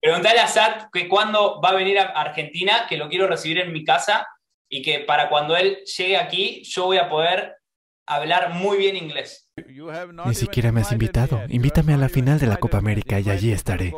Preguntale 0.00 0.40
a 0.40 0.46
Sat 0.48 0.86
que 0.92 1.08
cuándo 1.08 1.60
va 1.60 1.68
a 1.70 1.74
venir 1.74 1.98
a 1.98 2.06
Argentina, 2.06 2.86
que 2.88 2.96
lo 2.96 3.08
quiero 3.08 3.28
recibir 3.28 3.58
en 3.60 3.72
mi 3.72 3.84
casa 3.84 4.26
y 4.72 4.80
que 4.80 5.00
para 5.00 5.28
cuando 5.28 5.54
él 5.54 5.84
llegue 5.84 6.16
aquí 6.16 6.62
yo 6.64 6.86
voy 6.86 6.96
a 6.96 7.08
poder 7.10 7.56
hablar 8.06 8.54
muy 8.54 8.78
bien 8.78 8.96
inglés. 8.96 9.50
Ni 10.26 10.34
siquiera 10.34 10.72
me 10.72 10.80
has 10.80 10.90
invitado. 10.92 11.42
Invítame 11.48 11.92
a 11.92 11.98
la 11.98 12.08
final 12.08 12.38
de 12.40 12.46
la 12.46 12.56
Copa 12.56 12.78
América 12.78 13.20
y 13.20 13.28
allí 13.28 13.52
estaré. 13.52 13.92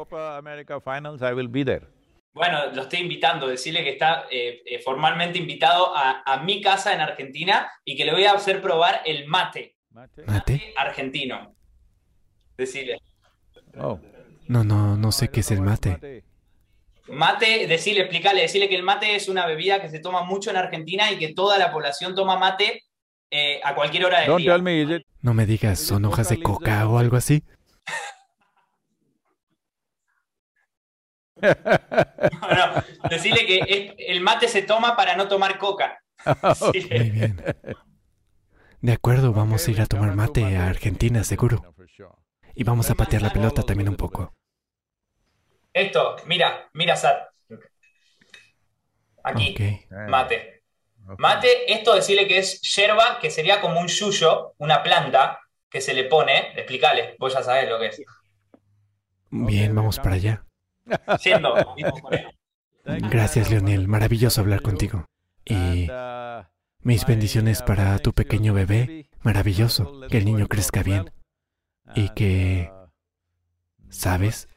Bueno, 2.33 2.73
lo 2.75 2.83
estoy 2.83 2.99
invitando, 2.99 3.47
decirle 3.47 3.85
que 3.85 3.91
está 3.91 4.27
eh, 4.29 4.63
eh, 4.67 4.81
formalmente 4.81 5.39
invitado 5.39 5.97
a, 5.97 6.25
a, 6.27 6.43
mi 6.43 6.61
casa 6.61 6.93
en 6.93 7.01
Argentina 7.01 7.71
y 7.85 7.97
que 7.97 8.05
le 8.05 8.11
voy 8.11 8.25
a 8.25 8.33
hacer 8.33 8.61
probar 8.61 9.03
el 9.05 9.29
mate. 9.29 9.77
¿Mate? 9.91 10.75
argentino. 10.77 11.55
Decirle. 12.57 12.99
Oh. 13.79 14.01
No, 14.49 14.65
no, 14.65 14.97
no 14.97 15.13
sé 15.13 15.29
qué 15.29 15.41
es 15.41 15.53
el 15.53 15.61
mate. 15.61 16.25
Mate, 17.09 17.67
decirle, 17.67 18.01
explicarle, 18.03 18.43
decirle 18.43 18.69
que 18.69 18.77
el 18.77 18.83
mate 18.83 19.15
es 19.15 19.29
una 19.29 19.47
bebida 19.47 19.81
que 19.81 19.91
se 19.91 19.99
toma 20.01 20.23
mucho 20.23 20.51
en 20.51 20.57
Argentina 20.57 21.11
y 21.13 21.19
que 21.19 21.35
toda 21.35 21.59
la 21.59 21.71
población 21.71 22.15
toma 22.15 22.39
mate 22.39 22.83
eh, 23.31 23.61
a 23.63 23.75
cualquier 23.75 24.07
hora 24.07 24.21
del 24.21 24.29
Don't 24.29 24.43
día. 24.43 24.59
me? 24.59 25.05
No 25.21 25.35
me 25.35 25.45
digas, 25.45 25.79
¿son 25.81 26.05
hojas 26.07 26.31
de 26.31 26.43
coca 26.43 26.89
o 26.89 26.99
algo 26.99 27.17
así? 27.17 27.43
No, 31.43 32.49
no, 32.49 33.09
decirle 33.11 33.45
que 33.47 33.59
es- 33.67 33.93
el 33.99 34.21
mate 34.21 34.49
se 34.49 34.63
toma 34.63 34.97
para 34.97 35.17
no 35.17 35.29
tomar 35.29 35.59
coca. 35.59 35.99
Muy 36.91 37.11
bien. 37.11 37.43
De 38.81 38.93
acuerdo, 38.93 39.33
vamos 39.33 39.67
a 39.67 39.71
ir 39.71 39.81
a 39.81 39.87
tomar 39.87 40.15
mate 40.15 40.57
a 40.57 40.69
Argentina, 40.69 41.25
seguro. 41.25 41.75
Y 42.55 42.65
vamos 42.65 42.91
a 42.91 42.95
patear 42.95 43.23
la 43.23 43.33
pelota 43.33 43.63
también 43.63 43.89
un 43.89 43.97
poco. 43.97 44.33
Esto, 45.75 46.17
mira, 46.27 46.71
mira, 46.73 46.97
Sat. 46.97 47.29
Aquí, 49.25 49.55
Ok. 49.55 49.91
mate. 50.09 50.63
Mate, 51.19 51.71
esto 51.73 51.95
decirle 51.95 52.27
que 52.27 52.39
es 52.39 52.63
yerba, 52.63 53.19
que 53.21 53.31
sería 53.31 53.61
como 53.61 53.81
un 53.81 53.89
yuyo, 53.89 54.55
una 54.59 54.83
planta 54.83 55.41
que 55.69 55.81
se 55.81 55.93
le 55.93 56.05
pone. 56.05 56.53
Explícale, 56.57 57.17
vos 57.19 57.35
ya 57.35 57.43
sabés 57.43 57.69
lo 57.69 57.79
que 57.79 57.87
es. 57.87 58.03
Bien, 59.31 59.75
vamos 59.75 59.99
para 59.99 60.15
allá. 60.15 60.47
Siendo, 61.19 61.75
mismo 61.75 62.01
con 62.01 62.15
él. 62.15 62.27
Gracias, 62.85 63.51
Leonel. 63.51 63.89
Maravilloso 63.89 64.41
hablar 64.41 64.63
contigo. 64.63 65.07
Y 65.45 65.89
mis 66.81 67.07
bendiciones 67.07 67.63
para 67.63 67.99
tu 67.99 68.13
pequeño 68.13 68.55
bebé. 68.55 69.11
Maravilloso. 69.23 70.03
Que 70.09 70.19
el 70.19 70.25
niño 70.27 70.47
crezca 70.49 70.83
bien. 70.83 71.11
Y 71.95 72.11
que, 72.11 72.71
¿sabes? 73.91 74.49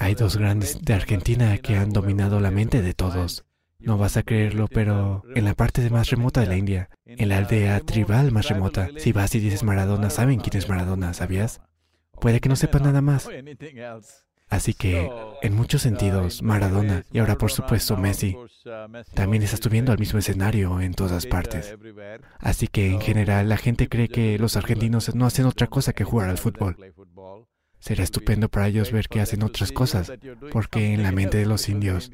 Hay 0.00 0.14
dos 0.14 0.38
grandes 0.38 0.80
de 0.80 0.94
Argentina 0.94 1.58
que 1.58 1.76
han 1.76 1.92
dominado 1.92 2.40
la 2.40 2.50
mente 2.50 2.80
de 2.80 2.94
todos. 2.94 3.44
No 3.78 3.98
vas 3.98 4.16
a 4.16 4.22
creerlo, 4.22 4.66
pero 4.66 5.22
en 5.34 5.44
la 5.44 5.52
parte 5.52 5.88
más 5.90 6.08
remota 6.08 6.40
de 6.40 6.46
la 6.46 6.56
India, 6.56 6.88
en 7.04 7.28
la 7.28 7.36
aldea 7.36 7.78
tribal 7.80 8.32
más 8.32 8.48
remota, 8.48 8.88
si 8.96 9.12
vas 9.12 9.34
y 9.34 9.40
dices 9.40 9.62
Maradona, 9.62 10.08
saben 10.08 10.40
quién 10.40 10.56
es 10.56 10.70
Maradona, 10.70 11.12
¿sabías? 11.12 11.60
Puede 12.18 12.40
que 12.40 12.48
no 12.48 12.56
sepan 12.56 12.84
nada 12.84 13.02
más. 13.02 13.28
Así 14.48 14.72
que, 14.72 15.08
en 15.42 15.54
muchos 15.54 15.82
sentidos, 15.82 16.42
Maradona 16.42 17.04
y 17.12 17.18
ahora 17.18 17.36
por 17.36 17.52
supuesto 17.52 17.96
Messi 17.98 18.36
también 19.14 19.42
está 19.42 19.58
subiendo 19.58 19.92
al 19.92 19.98
mismo 19.98 20.18
escenario 20.18 20.80
en 20.80 20.94
todas 20.94 21.26
partes. 21.26 21.76
Así 22.38 22.68
que 22.68 22.90
en 22.90 23.00
general 23.02 23.48
la 23.50 23.58
gente 23.58 23.88
cree 23.88 24.08
que 24.08 24.38
los 24.38 24.56
argentinos 24.56 25.14
no 25.14 25.26
hacen 25.26 25.44
otra 25.44 25.66
cosa 25.66 25.92
que 25.92 26.04
jugar 26.04 26.30
al 26.30 26.38
fútbol. 26.38 26.76
Será 27.80 28.04
estupendo 28.04 28.48
para 28.48 28.68
ellos 28.68 28.92
ver 28.92 29.08
que 29.08 29.20
hacen 29.20 29.42
otras 29.42 29.72
cosas, 29.72 30.12
porque 30.52 30.92
en 30.92 31.02
la 31.02 31.12
mente 31.12 31.38
de 31.38 31.46
los 31.46 31.68
indios 31.68 32.10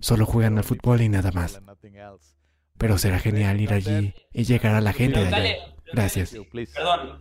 solo 0.00 0.26
juegan 0.26 0.58
al 0.58 0.64
fútbol 0.64 1.02
y 1.02 1.08
nada 1.08 1.32
más. 1.32 1.60
Pero 2.78 2.96
será 2.98 3.18
genial 3.18 3.60
ir 3.60 3.72
allí 3.72 4.14
y 4.32 4.44
llegar 4.44 4.74
a 4.74 4.80
la 4.80 4.92
gente 4.92 5.18
de 5.18 5.26
allá. 5.26 5.36
Preguntale, 5.36 5.74
Gracias. 5.92 6.36
perdón, 6.74 7.18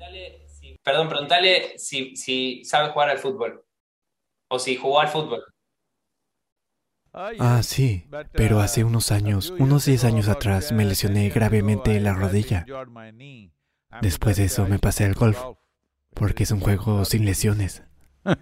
perdón, 0.83 1.09
preguntale 1.09 1.77
si, 1.79 2.15
si 2.15 2.63
sabe 2.63 2.91
jugar 2.91 3.09
al 3.09 3.17
fútbol. 3.17 3.65
O 4.49 4.59
si 4.59 4.75
jugó 4.75 5.01
al 5.01 5.09
fútbol. 5.09 5.43
Ah, 7.13 7.61
sí, 7.63 8.07
pero 8.33 8.59
hace 8.59 8.83
unos 8.83 9.11
años, 9.11 9.51
unos 9.57 9.85
10 9.85 10.03
años 10.03 10.27
atrás, 10.27 10.71
me 10.71 10.85
lesioné 10.85 11.29
gravemente 11.29 11.99
la 11.99 12.13
rodilla. 12.13 12.63
Después 14.01 14.37
de 14.37 14.45
eso 14.45 14.67
me 14.67 14.77
pasé 14.77 15.05
al 15.05 15.15
golf, 15.15 15.39
porque 16.17 16.43
es 16.43 16.51
un 16.51 16.59
juego 16.59 17.05
sin 17.05 17.25
lesiones. 17.25 17.83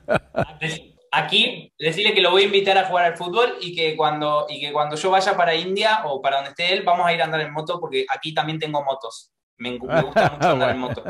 Aquí, 1.11 1.71
decirle 1.79 2.13
que 2.13 2.21
lo 2.21 2.31
voy 2.31 2.43
a 2.43 2.45
invitar 2.45 2.77
a 2.77 2.85
jugar 2.85 3.05
al 3.05 3.15
fútbol 3.15 3.55
y 3.61 3.73
que 3.73 3.95
cuando, 3.95 4.47
y 4.49 4.59
que 4.59 4.73
cuando 4.73 4.97
yo 4.97 5.11
vaya 5.11 5.38
para 5.38 5.55
India 5.55 6.01
o 6.05 6.21
para 6.21 6.38
donde 6.38 6.49
esté 6.49 6.73
él, 6.73 6.83
vamos 6.83 7.05
a 7.05 7.13
ir 7.13 7.21
a 7.21 7.25
andar 7.25 7.39
en 7.39 7.53
moto 7.53 7.79
porque 7.79 8.05
aquí 8.13 8.33
también 8.33 8.59
tengo 8.59 8.83
motos. 8.83 9.31
Me, 9.57 9.71
me 9.71 9.77
gusta 9.77 10.31
mucho 10.31 10.39
andar 10.49 10.71
en 10.71 10.79
moto. 10.79 11.03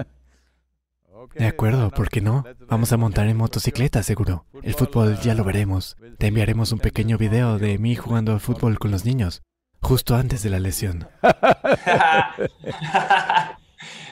De 1.34 1.48
acuerdo, 1.48 1.90
¿por 1.90 2.10
qué 2.10 2.22
no? 2.22 2.44
Vamos 2.68 2.92
a 2.92 2.98
montar 2.98 3.26
en 3.28 3.38
motocicleta, 3.38 4.04
seguro. 4.04 4.46
El 4.62 4.76
fútbol 4.76 5.18
ya 5.22 5.34
lo 5.34 5.44
veremos. 5.44 5.98
Te 6.20 6.28
enviaremos 6.28 6.72
un 6.72 6.80
pequeño 6.80 7.18
video 7.18 7.58
de 7.58 7.80
mí 7.80 7.96
jugando 7.96 8.34
al 8.34 8.40
fútbol 8.40 8.78
con 8.78 8.92
los 8.92 9.06
niños, 9.06 9.42
justo 9.82 10.16
antes 10.16 10.44
de 10.44 10.52
la 10.52 10.60
lesión. 10.60 11.08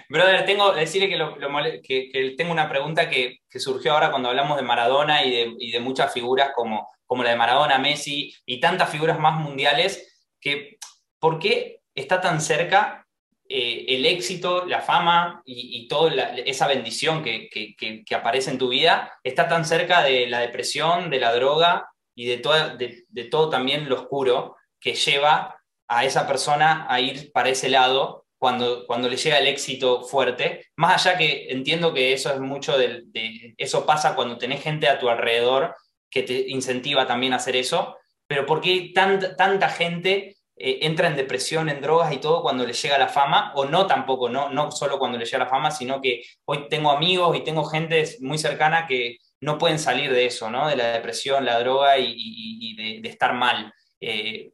Brother, 0.10 0.46
tengo 0.46 0.72
decirle 0.74 1.10
que, 1.10 1.18
lo- 1.18 1.36
lo 1.38 1.50
que- 1.82 2.10
que 2.12 2.34
tengo 2.38 2.52
una 2.52 2.70
pregunta 2.70 3.10
que, 3.10 3.40
que 3.50 3.60
surgió 3.60 3.94
ahora 3.94 4.12
cuando 4.12 4.30
hablamos 4.30 4.58
de 4.58 4.64
Maradona 4.64 5.24
y 5.24 5.32
de, 5.32 5.54
y 5.60 5.72
de 5.72 5.80
muchas 5.80 6.14
figuras 6.14 6.52
como, 6.56 6.90
como 7.06 7.24
la 7.24 7.32
de 7.32 7.36
Maradona, 7.36 7.78
Messi 7.78 8.34
y 8.46 8.60
tantas 8.60 8.90
figuras 8.90 9.20
más 9.20 9.40
mundiales, 9.40 10.28
que 10.40 10.78
¿por 11.20 11.40
qué 11.40 11.80
está 11.96 12.20
tan 12.22 12.42
cerca 12.42 13.06
eh, 13.50 13.86
el 13.90 14.06
éxito, 14.06 14.66
la 14.66 14.82
fama 14.82 15.42
y, 15.46 15.84
y 15.84 15.88
toda 15.88 16.12
esa 16.46 16.66
bendición 16.68 17.22
que- 17.24 17.50
que- 17.50 18.04
que 18.06 18.16
aparece 18.16 18.50
en 18.52 18.58
tu 18.58 18.70
vida, 18.70 19.14
está 19.24 19.48
tan 19.48 19.66
cerca 19.66 20.02
de 20.02 20.28
la 20.28 20.40
depresión, 20.40 21.10
de 21.10 21.20
la 21.20 21.34
droga 21.36 21.90
y 22.16 22.26
de, 22.28 22.38
toda- 22.38 22.76
de- 22.76 23.04
de 23.10 23.24
todo 23.26 23.50
también 23.50 23.90
lo 23.90 23.96
oscuro 24.02 24.56
que 24.80 24.94
lleva 24.96 25.60
a 25.88 26.06
esa 26.06 26.26
persona 26.28 26.88
a 26.90 27.00
ir 27.02 27.32
para 27.34 27.50
ese 27.50 27.70
lado 27.70 28.23
cuando, 28.44 28.86
cuando 28.86 29.08
le 29.08 29.16
llega 29.16 29.40
el 29.40 29.48
éxito 29.48 30.02
fuerte, 30.04 30.66
más 30.76 31.06
allá 31.06 31.18
que 31.18 31.48
entiendo 31.50 31.94
que 31.94 32.12
eso 32.12 32.30
es 32.34 32.42
mucho 32.42 32.78
del, 32.78 33.10
de, 33.14 33.54
eso 33.58 33.86
pasa 33.86 34.16
cuando 34.16 34.38
tenés 34.38 34.62
gente 34.62 34.90
a 34.90 35.00
tu 35.00 35.08
alrededor 35.08 35.74
que 36.12 36.24
te 36.24 36.50
incentiva 36.50 37.08
también 37.08 37.32
a 37.32 37.38
hacer 37.38 37.56
eso, 37.56 37.96
pero 38.28 38.46
¿por 38.46 38.60
qué 38.60 38.92
tanta, 38.94 39.38
tanta 39.38 39.70
gente 39.70 40.36
eh, 40.58 40.80
entra 40.82 41.08
en 41.08 41.16
depresión, 41.16 41.70
en 41.70 41.80
drogas 41.80 42.12
y 42.12 42.18
todo 42.18 42.42
cuando 42.42 42.66
le 42.68 42.74
llega 42.74 42.98
la 42.98 43.08
fama? 43.08 43.54
O 43.56 43.64
no 43.64 43.88
tampoco, 43.88 44.28
no, 44.28 44.50
no 44.50 44.72
solo 44.72 45.00
cuando 45.00 45.18
le 45.18 45.24
llega 45.24 45.46
la 45.46 45.50
fama, 45.50 45.72
sino 45.72 46.02
que 46.02 46.24
hoy 46.44 46.68
tengo 46.70 46.92
amigos 46.92 47.38
y 47.38 47.46
tengo 47.46 47.64
gente 47.64 48.04
muy 48.20 48.38
cercana 48.38 48.88
que 48.88 49.20
no 49.40 49.58
pueden 49.58 49.80
salir 49.80 50.12
de 50.12 50.26
eso, 50.26 50.50
¿no? 50.52 50.68
De 50.68 50.76
la 50.76 50.92
depresión, 50.92 51.46
la 51.46 51.60
droga 51.60 51.98
y, 51.98 52.08
y- 52.12 52.58
y 52.72 52.76
de, 52.76 53.02
de 53.02 53.10
estar 53.10 53.34
mal. 53.34 53.74
Eh, 54.02 54.52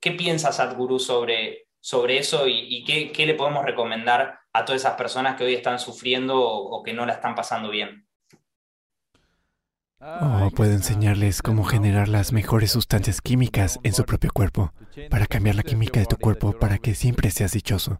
¿Qué 0.00 0.12
piensas, 0.12 0.56
Sadhguru, 0.56 0.98
sobre, 1.00 1.66
sobre 1.82 2.18
eso 2.18 2.48
y, 2.48 2.58
y 2.74 2.84
qué, 2.84 3.12
qué 3.12 3.26
le 3.26 3.34
podemos 3.34 3.64
recomendar 3.64 4.38
a 4.52 4.64
todas 4.64 4.80
esas 4.80 4.94
personas 4.94 5.36
que 5.36 5.44
hoy 5.44 5.54
están 5.54 5.78
sufriendo 5.78 6.40
o, 6.40 6.78
o 6.78 6.82
que 6.82 6.94
no 6.94 7.04
la 7.04 7.14
están 7.14 7.34
pasando 7.34 7.68
bien? 7.68 8.06
O 10.00 10.50
puedo 10.50 10.72
enseñarles 10.72 11.42
cómo 11.42 11.62
generar 11.62 12.08
las 12.08 12.32
mejores 12.32 12.72
sustancias 12.72 13.20
químicas 13.20 13.78
en 13.84 13.92
su 13.92 14.04
propio 14.04 14.32
cuerpo, 14.32 14.72
para 15.10 15.26
cambiar 15.26 15.54
la 15.54 15.62
química 15.62 16.00
de 16.00 16.06
tu 16.06 16.16
cuerpo 16.16 16.58
para 16.58 16.78
que 16.78 16.96
siempre 16.96 17.30
seas 17.30 17.52
dichoso. 17.52 17.98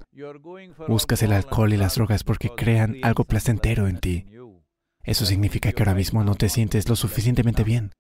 Buscas 0.88 1.23
el 1.23 1.33
alcohol 1.33 1.73
y 1.73 1.77
las 1.77 1.95
drogas 1.95 2.25
porque 2.25 2.51
crean 2.51 2.97
algo 3.03 3.23
placentero 3.23 3.87
en 3.87 3.99
ti. 3.99 4.27
Eso 5.05 5.27
significa 5.27 5.71
que 5.73 5.83
ahora 5.83 5.95
mismo 5.95 6.25
no 6.25 6.35
te 6.35 6.49
sientes 6.49 6.88
lo 6.88 6.97
suficientemente 6.97 7.62
bien. 7.62 7.92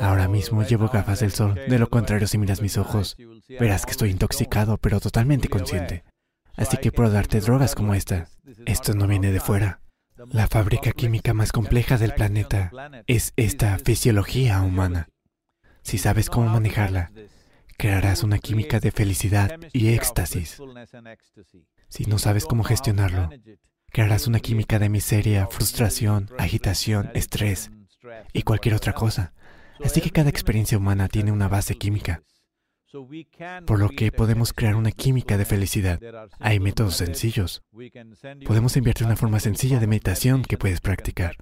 Ahora 0.00 0.28
mismo 0.28 0.62
llevo 0.62 0.88
gafas 0.88 1.20
del 1.20 1.32
sol, 1.32 1.54
de 1.54 1.78
lo 1.78 1.88
contrario 1.88 2.28
si 2.28 2.38
miras 2.38 2.62
mis 2.62 2.78
ojos, 2.78 3.16
verás 3.48 3.84
que 3.84 3.92
estoy 3.92 4.10
intoxicado 4.10 4.78
pero 4.78 5.00
totalmente 5.00 5.48
consciente. 5.48 6.04
Así 6.56 6.76
que 6.76 6.92
puedo 6.92 7.10
darte 7.10 7.40
drogas 7.40 7.74
como 7.74 7.94
esta. 7.94 8.28
Esto 8.66 8.94
no 8.94 9.06
viene 9.06 9.32
de 9.32 9.40
fuera. 9.40 9.80
La 10.30 10.46
fábrica 10.46 10.92
química 10.92 11.34
más 11.34 11.50
compleja 11.50 11.98
del 11.98 12.14
planeta 12.14 12.70
es 13.06 13.32
esta 13.36 13.78
fisiología 13.78 14.60
humana. 14.60 15.08
Si 15.82 15.98
sabes 15.98 16.30
cómo 16.30 16.48
manejarla, 16.48 17.10
crearás 17.76 18.22
una 18.22 18.38
química 18.38 18.78
de 18.78 18.92
felicidad 18.92 19.58
y 19.72 19.88
éxtasis. 19.88 20.58
Si 21.88 22.04
no 22.04 22.18
sabes 22.18 22.46
cómo 22.46 22.62
gestionarlo, 22.62 23.30
crearás 23.90 24.28
una 24.28 24.38
química 24.38 24.78
de 24.78 24.88
miseria, 24.88 25.48
frustración, 25.48 26.30
agitación, 26.38 27.10
estrés 27.14 27.72
y 28.32 28.42
cualquier 28.42 28.74
otra 28.74 28.92
cosa. 28.92 29.32
Así 29.84 30.00
que 30.00 30.10
cada 30.10 30.30
experiencia 30.30 30.78
humana 30.78 31.08
tiene 31.08 31.32
una 31.32 31.48
base 31.48 31.76
química, 31.76 32.22
por 33.66 33.78
lo 33.78 33.88
que 33.88 34.12
podemos 34.12 34.52
crear 34.52 34.76
una 34.76 34.92
química 34.92 35.38
de 35.38 35.44
felicidad. 35.44 36.00
Hay 36.38 36.60
métodos 36.60 36.96
sencillos. 36.96 37.62
Podemos 38.46 38.76
enviarte 38.76 39.04
una 39.04 39.16
forma 39.16 39.40
sencilla 39.40 39.80
de 39.80 39.86
meditación 39.86 40.42
que 40.42 40.58
puedes 40.58 40.80
practicar. 40.80 41.36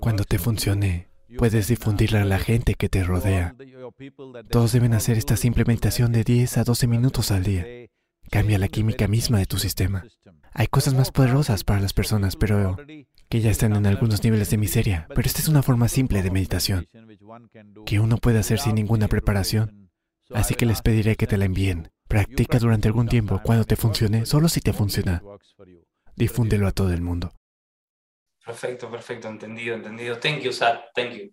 Cuando 0.00 0.24
te 0.24 0.38
funcione, 0.38 1.08
puedes 1.36 1.68
difundirla 1.68 2.22
a 2.22 2.26
la 2.26 2.38
gente 2.38 2.74
que 2.74 2.88
te 2.88 3.04
rodea. 3.04 3.54
Todos 4.50 4.72
deben 4.72 4.94
hacer 4.94 5.18
esta 5.18 5.36
simple 5.36 5.64
meditación 5.64 6.12
de 6.12 6.24
10 6.24 6.58
a 6.58 6.64
12 6.64 6.86
minutos 6.86 7.30
al 7.30 7.44
día. 7.44 7.64
Cambia 8.30 8.58
la 8.58 8.68
química 8.68 9.08
misma 9.08 9.38
de 9.38 9.46
tu 9.46 9.58
sistema. 9.58 10.04
Hay 10.52 10.66
cosas 10.66 10.94
más 10.94 11.10
poderosas 11.12 11.64
para 11.64 11.80
las 11.80 11.92
personas, 11.92 12.36
pero 12.36 12.76
que 13.28 13.40
ya 13.40 13.50
están 13.50 13.74
en 13.76 13.86
algunos 13.86 14.24
niveles 14.24 14.50
de 14.50 14.58
miseria. 14.58 15.06
Pero 15.08 15.26
esta 15.26 15.40
es 15.40 15.48
una 15.48 15.62
forma 15.62 15.88
simple 15.88 16.22
de 16.22 16.30
meditación. 16.30 16.86
Que 17.86 18.00
uno 18.00 18.16
puede 18.18 18.38
hacer 18.38 18.58
sin 18.58 18.74
ninguna 18.74 19.08
preparación. 19.08 19.90
Así 20.34 20.54
que 20.54 20.66
les 20.66 20.82
pediré 20.82 21.16
que 21.16 21.26
te 21.26 21.36
la 21.36 21.46
envíen. 21.46 21.90
Practica 22.06 22.58
durante 22.58 22.88
algún 22.88 23.08
tiempo. 23.08 23.40
Cuando 23.42 23.64
te 23.64 23.76
funcione, 23.76 24.26
solo 24.26 24.48
si 24.48 24.60
te 24.60 24.72
funciona, 24.72 25.22
difúndelo 26.16 26.66
a 26.66 26.72
todo 26.72 26.92
el 26.92 27.02
mundo. 27.02 27.32
Perfecto, 28.44 28.90
perfecto, 28.90 29.28
entendido, 29.28 29.74
entendido. 29.74 30.18
Thank 30.18 30.40
you, 30.40 30.52
Sat. 30.52 30.80
Thank 30.94 31.12
you. 31.12 31.32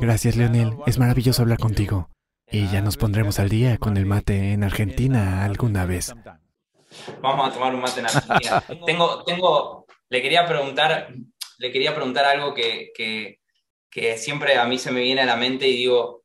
Gracias, 0.00 0.36
Leonel. 0.36 0.76
Es 0.86 0.98
maravilloso 0.98 1.42
hablar 1.42 1.58
contigo. 1.58 2.10
Y 2.50 2.68
ya 2.68 2.82
nos 2.82 2.98
pondremos 2.98 3.38
al 3.38 3.48
día 3.48 3.78
con 3.78 3.96
el 3.96 4.04
mate 4.04 4.52
en 4.52 4.62
Argentina 4.62 5.44
alguna 5.44 5.86
vez. 5.86 6.12
Vamos 7.22 7.48
a 7.48 7.52
tomar 7.52 7.74
un 7.74 7.80
mate 7.80 8.00
en 8.00 8.06
Argentina. 8.06 8.62
tengo, 8.86 9.24
tengo, 9.24 9.86
le 10.10 10.20
quería 10.20 10.46
preguntar, 10.46 11.14
le 11.58 11.72
quería 11.72 11.94
preguntar 11.94 12.26
algo 12.26 12.52
que, 12.52 12.90
que, 12.94 13.40
que 13.92 14.16
siempre 14.16 14.56
a 14.56 14.64
mí 14.64 14.78
se 14.78 14.90
me 14.90 15.02
viene 15.02 15.20
a 15.20 15.26
la 15.26 15.36
mente 15.36 15.68
y 15.68 15.76
digo, 15.76 16.24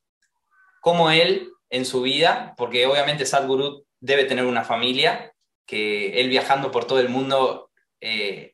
¿cómo 0.80 1.12
él 1.12 1.52
en 1.70 1.86
su 1.86 2.02
vida, 2.02 2.54
porque 2.58 2.86
obviamente 2.86 3.26
Sadhguru 3.26 3.86
debe 4.00 4.24
tener 4.24 4.46
una 4.46 4.64
familia, 4.64 5.34
que 5.66 6.22
él 6.22 6.30
viajando 6.30 6.72
por 6.72 6.86
todo 6.86 7.02
el 7.02 7.10
mundo, 7.10 7.72
eh, 8.00 8.54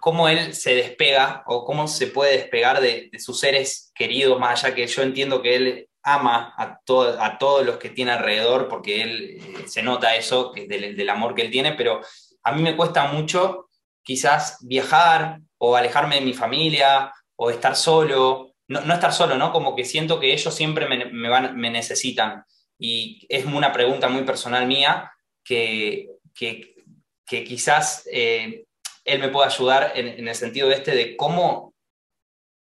cómo 0.00 0.28
él 0.28 0.54
se 0.54 0.74
despega 0.74 1.44
o 1.46 1.64
cómo 1.64 1.86
se 1.86 2.08
puede 2.08 2.36
despegar 2.36 2.80
de, 2.80 3.10
sus 3.18 3.38
seres 3.38 3.92
queridos, 3.94 4.40
más 4.40 4.64
allá 4.64 4.74
que 4.74 4.88
yo 4.88 5.02
entiendo 5.02 5.40
que 5.40 5.54
él 5.54 5.88
ama 6.02 6.52
a, 6.56 6.80
a 7.20 7.38
todos 7.38 7.64
los 7.64 7.76
que 7.76 7.90
tiene 7.90 8.10
alrededor, 8.10 8.66
porque 8.66 9.02
él 9.02 9.38
eh, 9.40 9.68
se 9.68 9.84
nota 9.84 10.16
eso 10.16 10.50
que 10.50 10.66
del 10.66 11.08
amor 11.10 11.36
que 11.36 11.42
él 11.42 11.50
tiene, 11.52 11.74
pero 11.74 12.00
a 12.42 12.50
mí 12.50 12.60
me 12.60 12.74
cuesta 12.76 13.06
mucho 13.06 13.68
quizás 14.02 14.58
viajar 14.62 15.38
o 15.58 15.76
alejarme 15.76 16.16
de 16.16 16.22
mi 16.22 16.34
familia 16.34 17.12
o 17.36 17.50
estar 17.50 17.76
solo 17.76 18.56
no, 18.68 18.94
estar 18.94 19.12
solo, 19.12 19.36
¿no? 19.36 19.52
Como 19.52 19.76
que 19.76 19.84
siento 19.84 20.18
que 20.18 20.32
ellos 20.32 20.54
siempre 20.54 20.88
me, 20.88 21.28
van, 21.28 21.56
me 21.56 21.70
necesitan. 21.70 22.44
Y 22.78 23.24
es 23.28 23.44
una 23.44 23.72
pregunta 23.72 24.08
muy 24.08 24.24
personal 24.24 24.66
mía 24.66 25.12
que, 25.44 26.08
que, 26.34 26.74
quizás 27.26 28.06
eh, 28.10 28.64
él 29.04 29.18
me 29.20 29.28
pueda 29.28 29.46
ayudar 29.46 29.92
en, 29.94 30.26
el 30.26 30.34
sentido 30.34 30.70
este 30.70 30.94
de 30.94 31.16
cómo, 31.16 31.74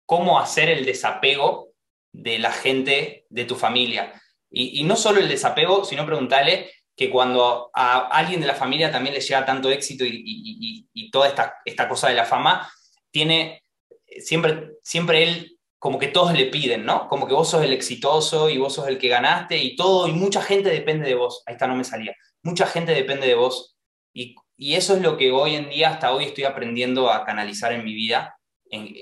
cómo 0.04 0.38
hacer 0.40 0.68
el 0.68 0.84
desapego 0.84 1.72
de 2.12 2.38
la 2.38 2.52
gente 2.52 3.26
de 3.28 3.44
tu 3.44 3.54
familia. 3.54 4.20
Y, 4.50 4.84
no 4.84 4.96
solo 4.96 5.20
el 5.20 5.28
desapego, 5.28 5.84
sino 5.84 6.06
preguntarle 6.06 6.70
que 6.96 7.10
cuando 7.10 7.70
a 7.74 8.06
alguien 8.06 8.40
de 8.40 8.46
la 8.46 8.54
familia 8.54 8.92
también 8.92 9.14
le 9.14 9.20
llega 9.20 9.44
tanto 9.44 9.68
éxito 9.68 10.04
y, 10.04 10.86
y 10.92 11.10
toda 11.10 11.26
esta, 11.28 11.56
esta, 11.64 11.88
cosa 11.88 12.08
de 12.08 12.14
la 12.14 12.24
fama, 12.24 12.70
tiene, 13.10 13.63
siempre, 14.20 14.72
siempre 14.82 15.22
él 15.22 15.58
como 15.84 15.98
que 15.98 16.08
todos 16.08 16.32
le 16.32 16.46
piden, 16.46 16.86
¿no? 16.86 17.08
Como 17.08 17.26
que 17.26 17.34
vos 17.34 17.50
sos 17.50 17.62
el 17.62 17.74
exitoso 17.74 18.48
y 18.48 18.56
vos 18.56 18.72
sos 18.74 18.88
el 18.88 18.96
que 18.96 19.08
ganaste 19.08 19.58
y 19.58 19.76
todo, 19.76 20.08
y 20.08 20.12
mucha 20.12 20.40
gente 20.40 20.70
depende 20.70 21.06
de 21.06 21.14
vos. 21.14 21.42
Ahí 21.44 21.56
está, 21.56 21.66
no 21.66 21.76
me 21.76 21.84
salía. 21.84 22.16
Mucha 22.42 22.66
gente 22.66 22.94
depende 22.94 23.26
de 23.26 23.34
vos. 23.34 23.76
Y, 24.14 24.34
eso 24.56 24.96
es 24.96 25.02
lo 25.02 25.18
que 25.18 25.30
hoy 25.30 25.56
en 25.56 25.68
día, 25.68 25.90
hasta 25.90 26.14
hoy, 26.14 26.24
estoy 26.24 26.44
aprendiendo 26.44 27.10
a 27.10 27.26
canalizar 27.26 27.72
en 27.74 27.84
mi 27.84 27.92
vida. 27.92 28.38
En, 28.70 28.94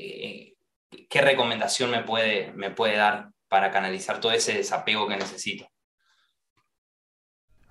¿Qué 1.09 1.21
recomendación 1.21 1.89
me 1.93 2.03
puede, 2.03 2.53
me 2.55 2.73
puede 2.73 2.97
dar 2.97 3.31
para 3.47 3.71
canalizar 3.71 4.19
todo 4.19 4.33
ese 4.33 4.55
desapego 4.55 5.07
que 5.07 5.19
necesito? 5.19 5.69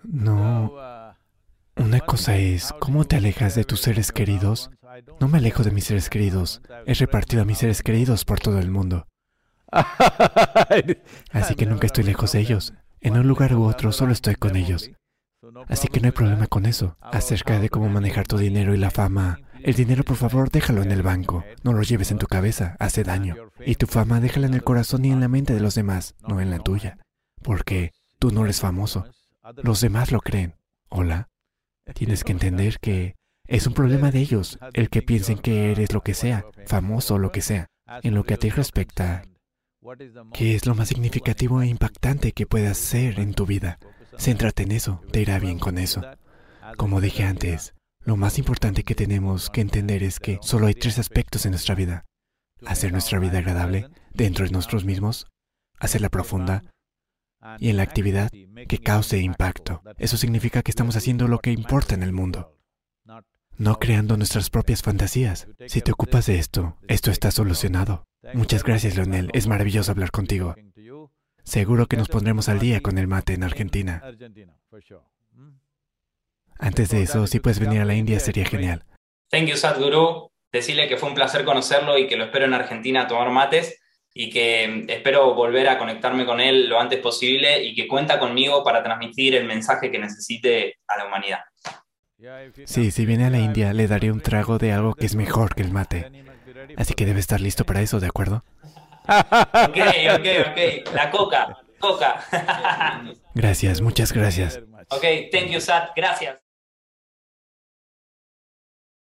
No. 0.03 0.73
Una 1.75 1.99
cosa 1.99 2.37
es 2.37 2.71
cómo 2.79 3.03
te 3.03 3.17
alejas 3.17 3.55
de 3.55 3.65
tus 3.65 3.81
seres 3.81 4.13
queridos 4.13 4.69
no 5.19 5.27
me 5.27 5.37
alejo 5.37 5.63
de 5.63 5.71
mis 5.71 5.85
seres 5.85 6.09
queridos. 6.09 6.61
He 6.85 6.93
repartido 6.93 7.41
a 7.41 7.45
mis 7.45 7.59
seres 7.59 7.81
queridos 7.83 8.25
por 8.25 8.39
todo 8.39 8.59
el 8.59 8.71
mundo. 8.71 9.07
Así 11.31 11.55
que 11.55 11.65
nunca 11.65 11.87
estoy 11.87 12.03
lejos 12.03 12.33
de 12.33 12.39
ellos. 12.39 12.73
En 12.99 13.17
un 13.17 13.27
lugar 13.27 13.55
u 13.55 13.63
otro 13.63 13.91
solo 13.91 14.11
estoy 14.11 14.35
con 14.35 14.55
ellos. 14.55 14.91
Así 15.67 15.87
que 15.87 15.99
no 15.99 16.07
hay 16.07 16.11
problema 16.11 16.47
con 16.47 16.65
eso. 16.65 16.97
Acerca 17.01 17.59
de 17.59 17.69
cómo 17.69 17.89
manejar 17.89 18.27
tu 18.27 18.37
dinero 18.37 18.75
y 18.75 18.77
la 18.77 18.91
fama. 18.91 19.39
El 19.63 19.75
dinero, 19.75 20.03
por 20.03 20.17
favor, 20.17 20.49
déjalo 20.49 20.81
en 20.81 20.91
el 20.91 21.03
banco. 21.03 21.43
No 21.63 21.73
lo 21.73 21.81
lleves 21.83 22.11
en 22.11 22.17
tu 22.17 22.27
cabeza, 22.27 22.75
hace 22.79 23.03
daño. 23.03 23.35
Y 23.65 23.75
tu 23.75 23.87
fama, 23.87 24.19
déjala 24.19 24.47
en 24.47 24.53
el 24.53 24.63
corazón 24.63 25.05
y 25.05 25.11
en 25.11 25.19
la 25.19 25.27
mente 25.27 25.53
de 25.53 25.59
los 25.59 25.75
demás, 25.75 26.15
no 26.27 26.41
en 26.41 26.49
la 26.49 26.59
tuya. 26.59 26.97
Porque 27.41 27.91
tú 28.19 28.31
no 28.31 28.43
eres 28.43 28.59
famoso. 28.59 29.05
Los 29.63 29.81
demás 29.81 30.11
lo 30.11 30.19
creen. 30.19 30.55
Hola. 30.89 31.29
Tienes 31.93 32.23
que 32.23 32.31
entender 32.31 32.79
que 32.79 33.15
es 33.51 33.67
un 33.67 33.73
problema 33.73 34.11
de 34.11 34.19
ellos, 34.19 34.57
el 34.71 34.89
que 34.89 35.01
piensen 35.01 35.37
que 35.37 35.73
eres 35.73 35.91
lo 35.91 36.01
que 36.01 36.13
sea, 36.13 36.45
famoso 36.67 37.17
lo 37.17 37.33
que 37.33 37.41
sea. 37.41 37.67
En 38.01 38.15
lo 38.15 38.23
que 38.23 38.35
a 38.35 38.37
ti 38.37 38.49
respecta, 38.49 39.25
¿qué 40.33 40.55
es 40.55 40.65
lo 40.65 40.73
más 40.73 40.87
significativo 40.87 41.61
e 41.61 41.67
impactante 41.67 42.31
que 42.31 42.45
puedas 42.45 42.77
ser 42.77 43.19
en 43.19 43.33
tu 43.33 43.45
vida? 43.45 43.77
Céntrate 44.17 44.63
en 44.63 44.71
eso, 44.71 45.01
te 45.11 45.19
irá 45.19 45.37
bien 45.37 45.59
con 45.59 45.77
eso. 45.77 46.01
Como 46.77 47.01
dije 47.01 47.25
antes, 47.25 47.73
lo 48.05 48.15
más 48.15 48.39
importante 48.39 48.83
que 48.83 48.95
tenemos 48.95 49.49
que 49.49 49.59
entender 49.59 50.01
es 50.01 50.21
que 50.21 50.39
solo 50.41 50.67
hay 50.67 50.73
tres 50.73 50.97
aspectos 50.97 51.45
en 51.45 51.51
nuestra 51.51 51.75
vida. 51.75 52.05
Hacer 52.65 52.93
nuestra 52.93 53.19
vida 53.19 53.39
agradable 53.39 53.89
dentro 54.13 54.45
de 54.45 54.51
nosotros 54.51 54.85
mismos, 54.85 55.27
hacerla 55.77 56.07
profunda 56.07 56.63
y 57.59 57.69
en 57.69 57.75
la 57.75 57.83
actividad 57.83 58.31
que 58.69 58.77
cause 58.77 59.19
impacto. 59.19 59.81
Eso 59.97 60.15
significa 60.15 60.61
que 60.61 60.71
estamos 60.71 60.95
haciendo 60.95 61.27
lo 61.27 61.39
que 61.39 61.51
importa 61.51 61.95
en 61.95 62.03
el 62.03 62.13
mundo 62.13 62.55
no 63.61 63.77
creando 63.77 64.17
nuestras 64.17 64.49
propias 64.49 64.81
fantasías. 64.81 65.47
Si 65.67 65.81
te 65.81 65.91
ocupas 65.91 66.25
de 66.25 66.39
esto, 66.39 66.79
esto 66.87 67.11
está 67.11 67.29
solucionado. 67.29 68.07
Muchas 68.33 68.63
gracias, 68.63 68.95
Leonel. 68.95 69.29
Es 69.33 69.45
maravilloso 69.45 69.91
hablar 69.91 70.09
contigo. 70.09 70.55
Seguro 71.43 71.85
que 71.85 71.95
nos 71.95 72.09
pondremos 72.09 72.49
al 72.49 72.57
día 72.57 72.81
con 72.81 72.97
el 72.97 73.07
mate 73.07 73.33
en 73.33 73.43
Argentina. 73.43 74.01
Antes 76.57 76.89
de 76.89 77.03
eso, 77.03 77.27
si 77.27 77.39
puedes 77.39 77.59
venir 77.59 77.81
a 77.81 77.85
la 77.85 77.93
India, 77.93 78.19
sería 78.19 78.45
genial. 78.45 78.83
Thank 79.29 79.45
you, 79.47 79.55
Sadhguru. 79.55 80.31
Decirle 80.51 80.87
que 80.87 80.97
fue 80.97 81.09
un 81.09 81.15
placer 81.15 81.45
conocerlo 81.45 81.99
y 81.99 82.07
que 82.07 82.17
lo 82.17 82.25
espero 82.25 82.45
en 82.45 82.55
Argentina 82.55 83.03
a 83.03 83.07
tomar 83.07 83.29
mates 83.29 83.79
y 84.11 84.31
que 84.31 84.85
espero 84.87 85.35
volver 85.35 85.69
a 85.69 85.77
conectarme 85.77 86.25
con 86.25 86.41
él 86.41 86.67
lo 86.67 86.79
antes 86.79 86.99
posible 86.99 87.63
y 87.63 87.75
que 87.75 87.87
cuenta 87.87 88.17
conmigo 88.17 88.63
para 88.63 88.83
transmitir 88.83 89.35
el 89.35 89.45
mensaje 89.45 89.91
que 89.91 89.99
necesite 89.99 90.79
a 90.87 90.97
la 90.97 91.05
humanidad. 91.05 91.41
Sí, 92.65 92.91
si 92.91 93.05
viene 93.05 93.25
a 93.25 93.29
la 93.29 93.39
India, 93.39 93.73
le 93.73 93.87
daré 93.87 94.11
un 94.11 94.21
trago 94.21 94.57
de 94.57 94.71
algo 94.73 94.93
que 94.93 95.05
es 95.05 95.15
mejor 95.15 95.55
que 95.55 95.63
el 95.63 95.71
mate. 95.71 96.11
Así 96.77 96.93
que 96.93 97.05
debe 97.05 97.19
estar 97.19 97.41
listo 97.41 97.65
para 97.65 97.81
eso, 97.81 97.99
¿de 97.99 98.07
acuerdo? 98.07 98.43
Ok, 99.07 99.77
ok, 100.13 100.27
ok. 100.47 100.93
La 100.93 101.09
coca, 101.09 101.57
coca. 101.79 102.23
Gracias, 103.33 103.81
muchas 103.81 104.11
gracias. 104.13 104.59
Ok, 104.89 105.03
thank 105.31 105.49
you, 105.49 105.59
Sat. 105.59 105.89
Gracias. 105.95 106.37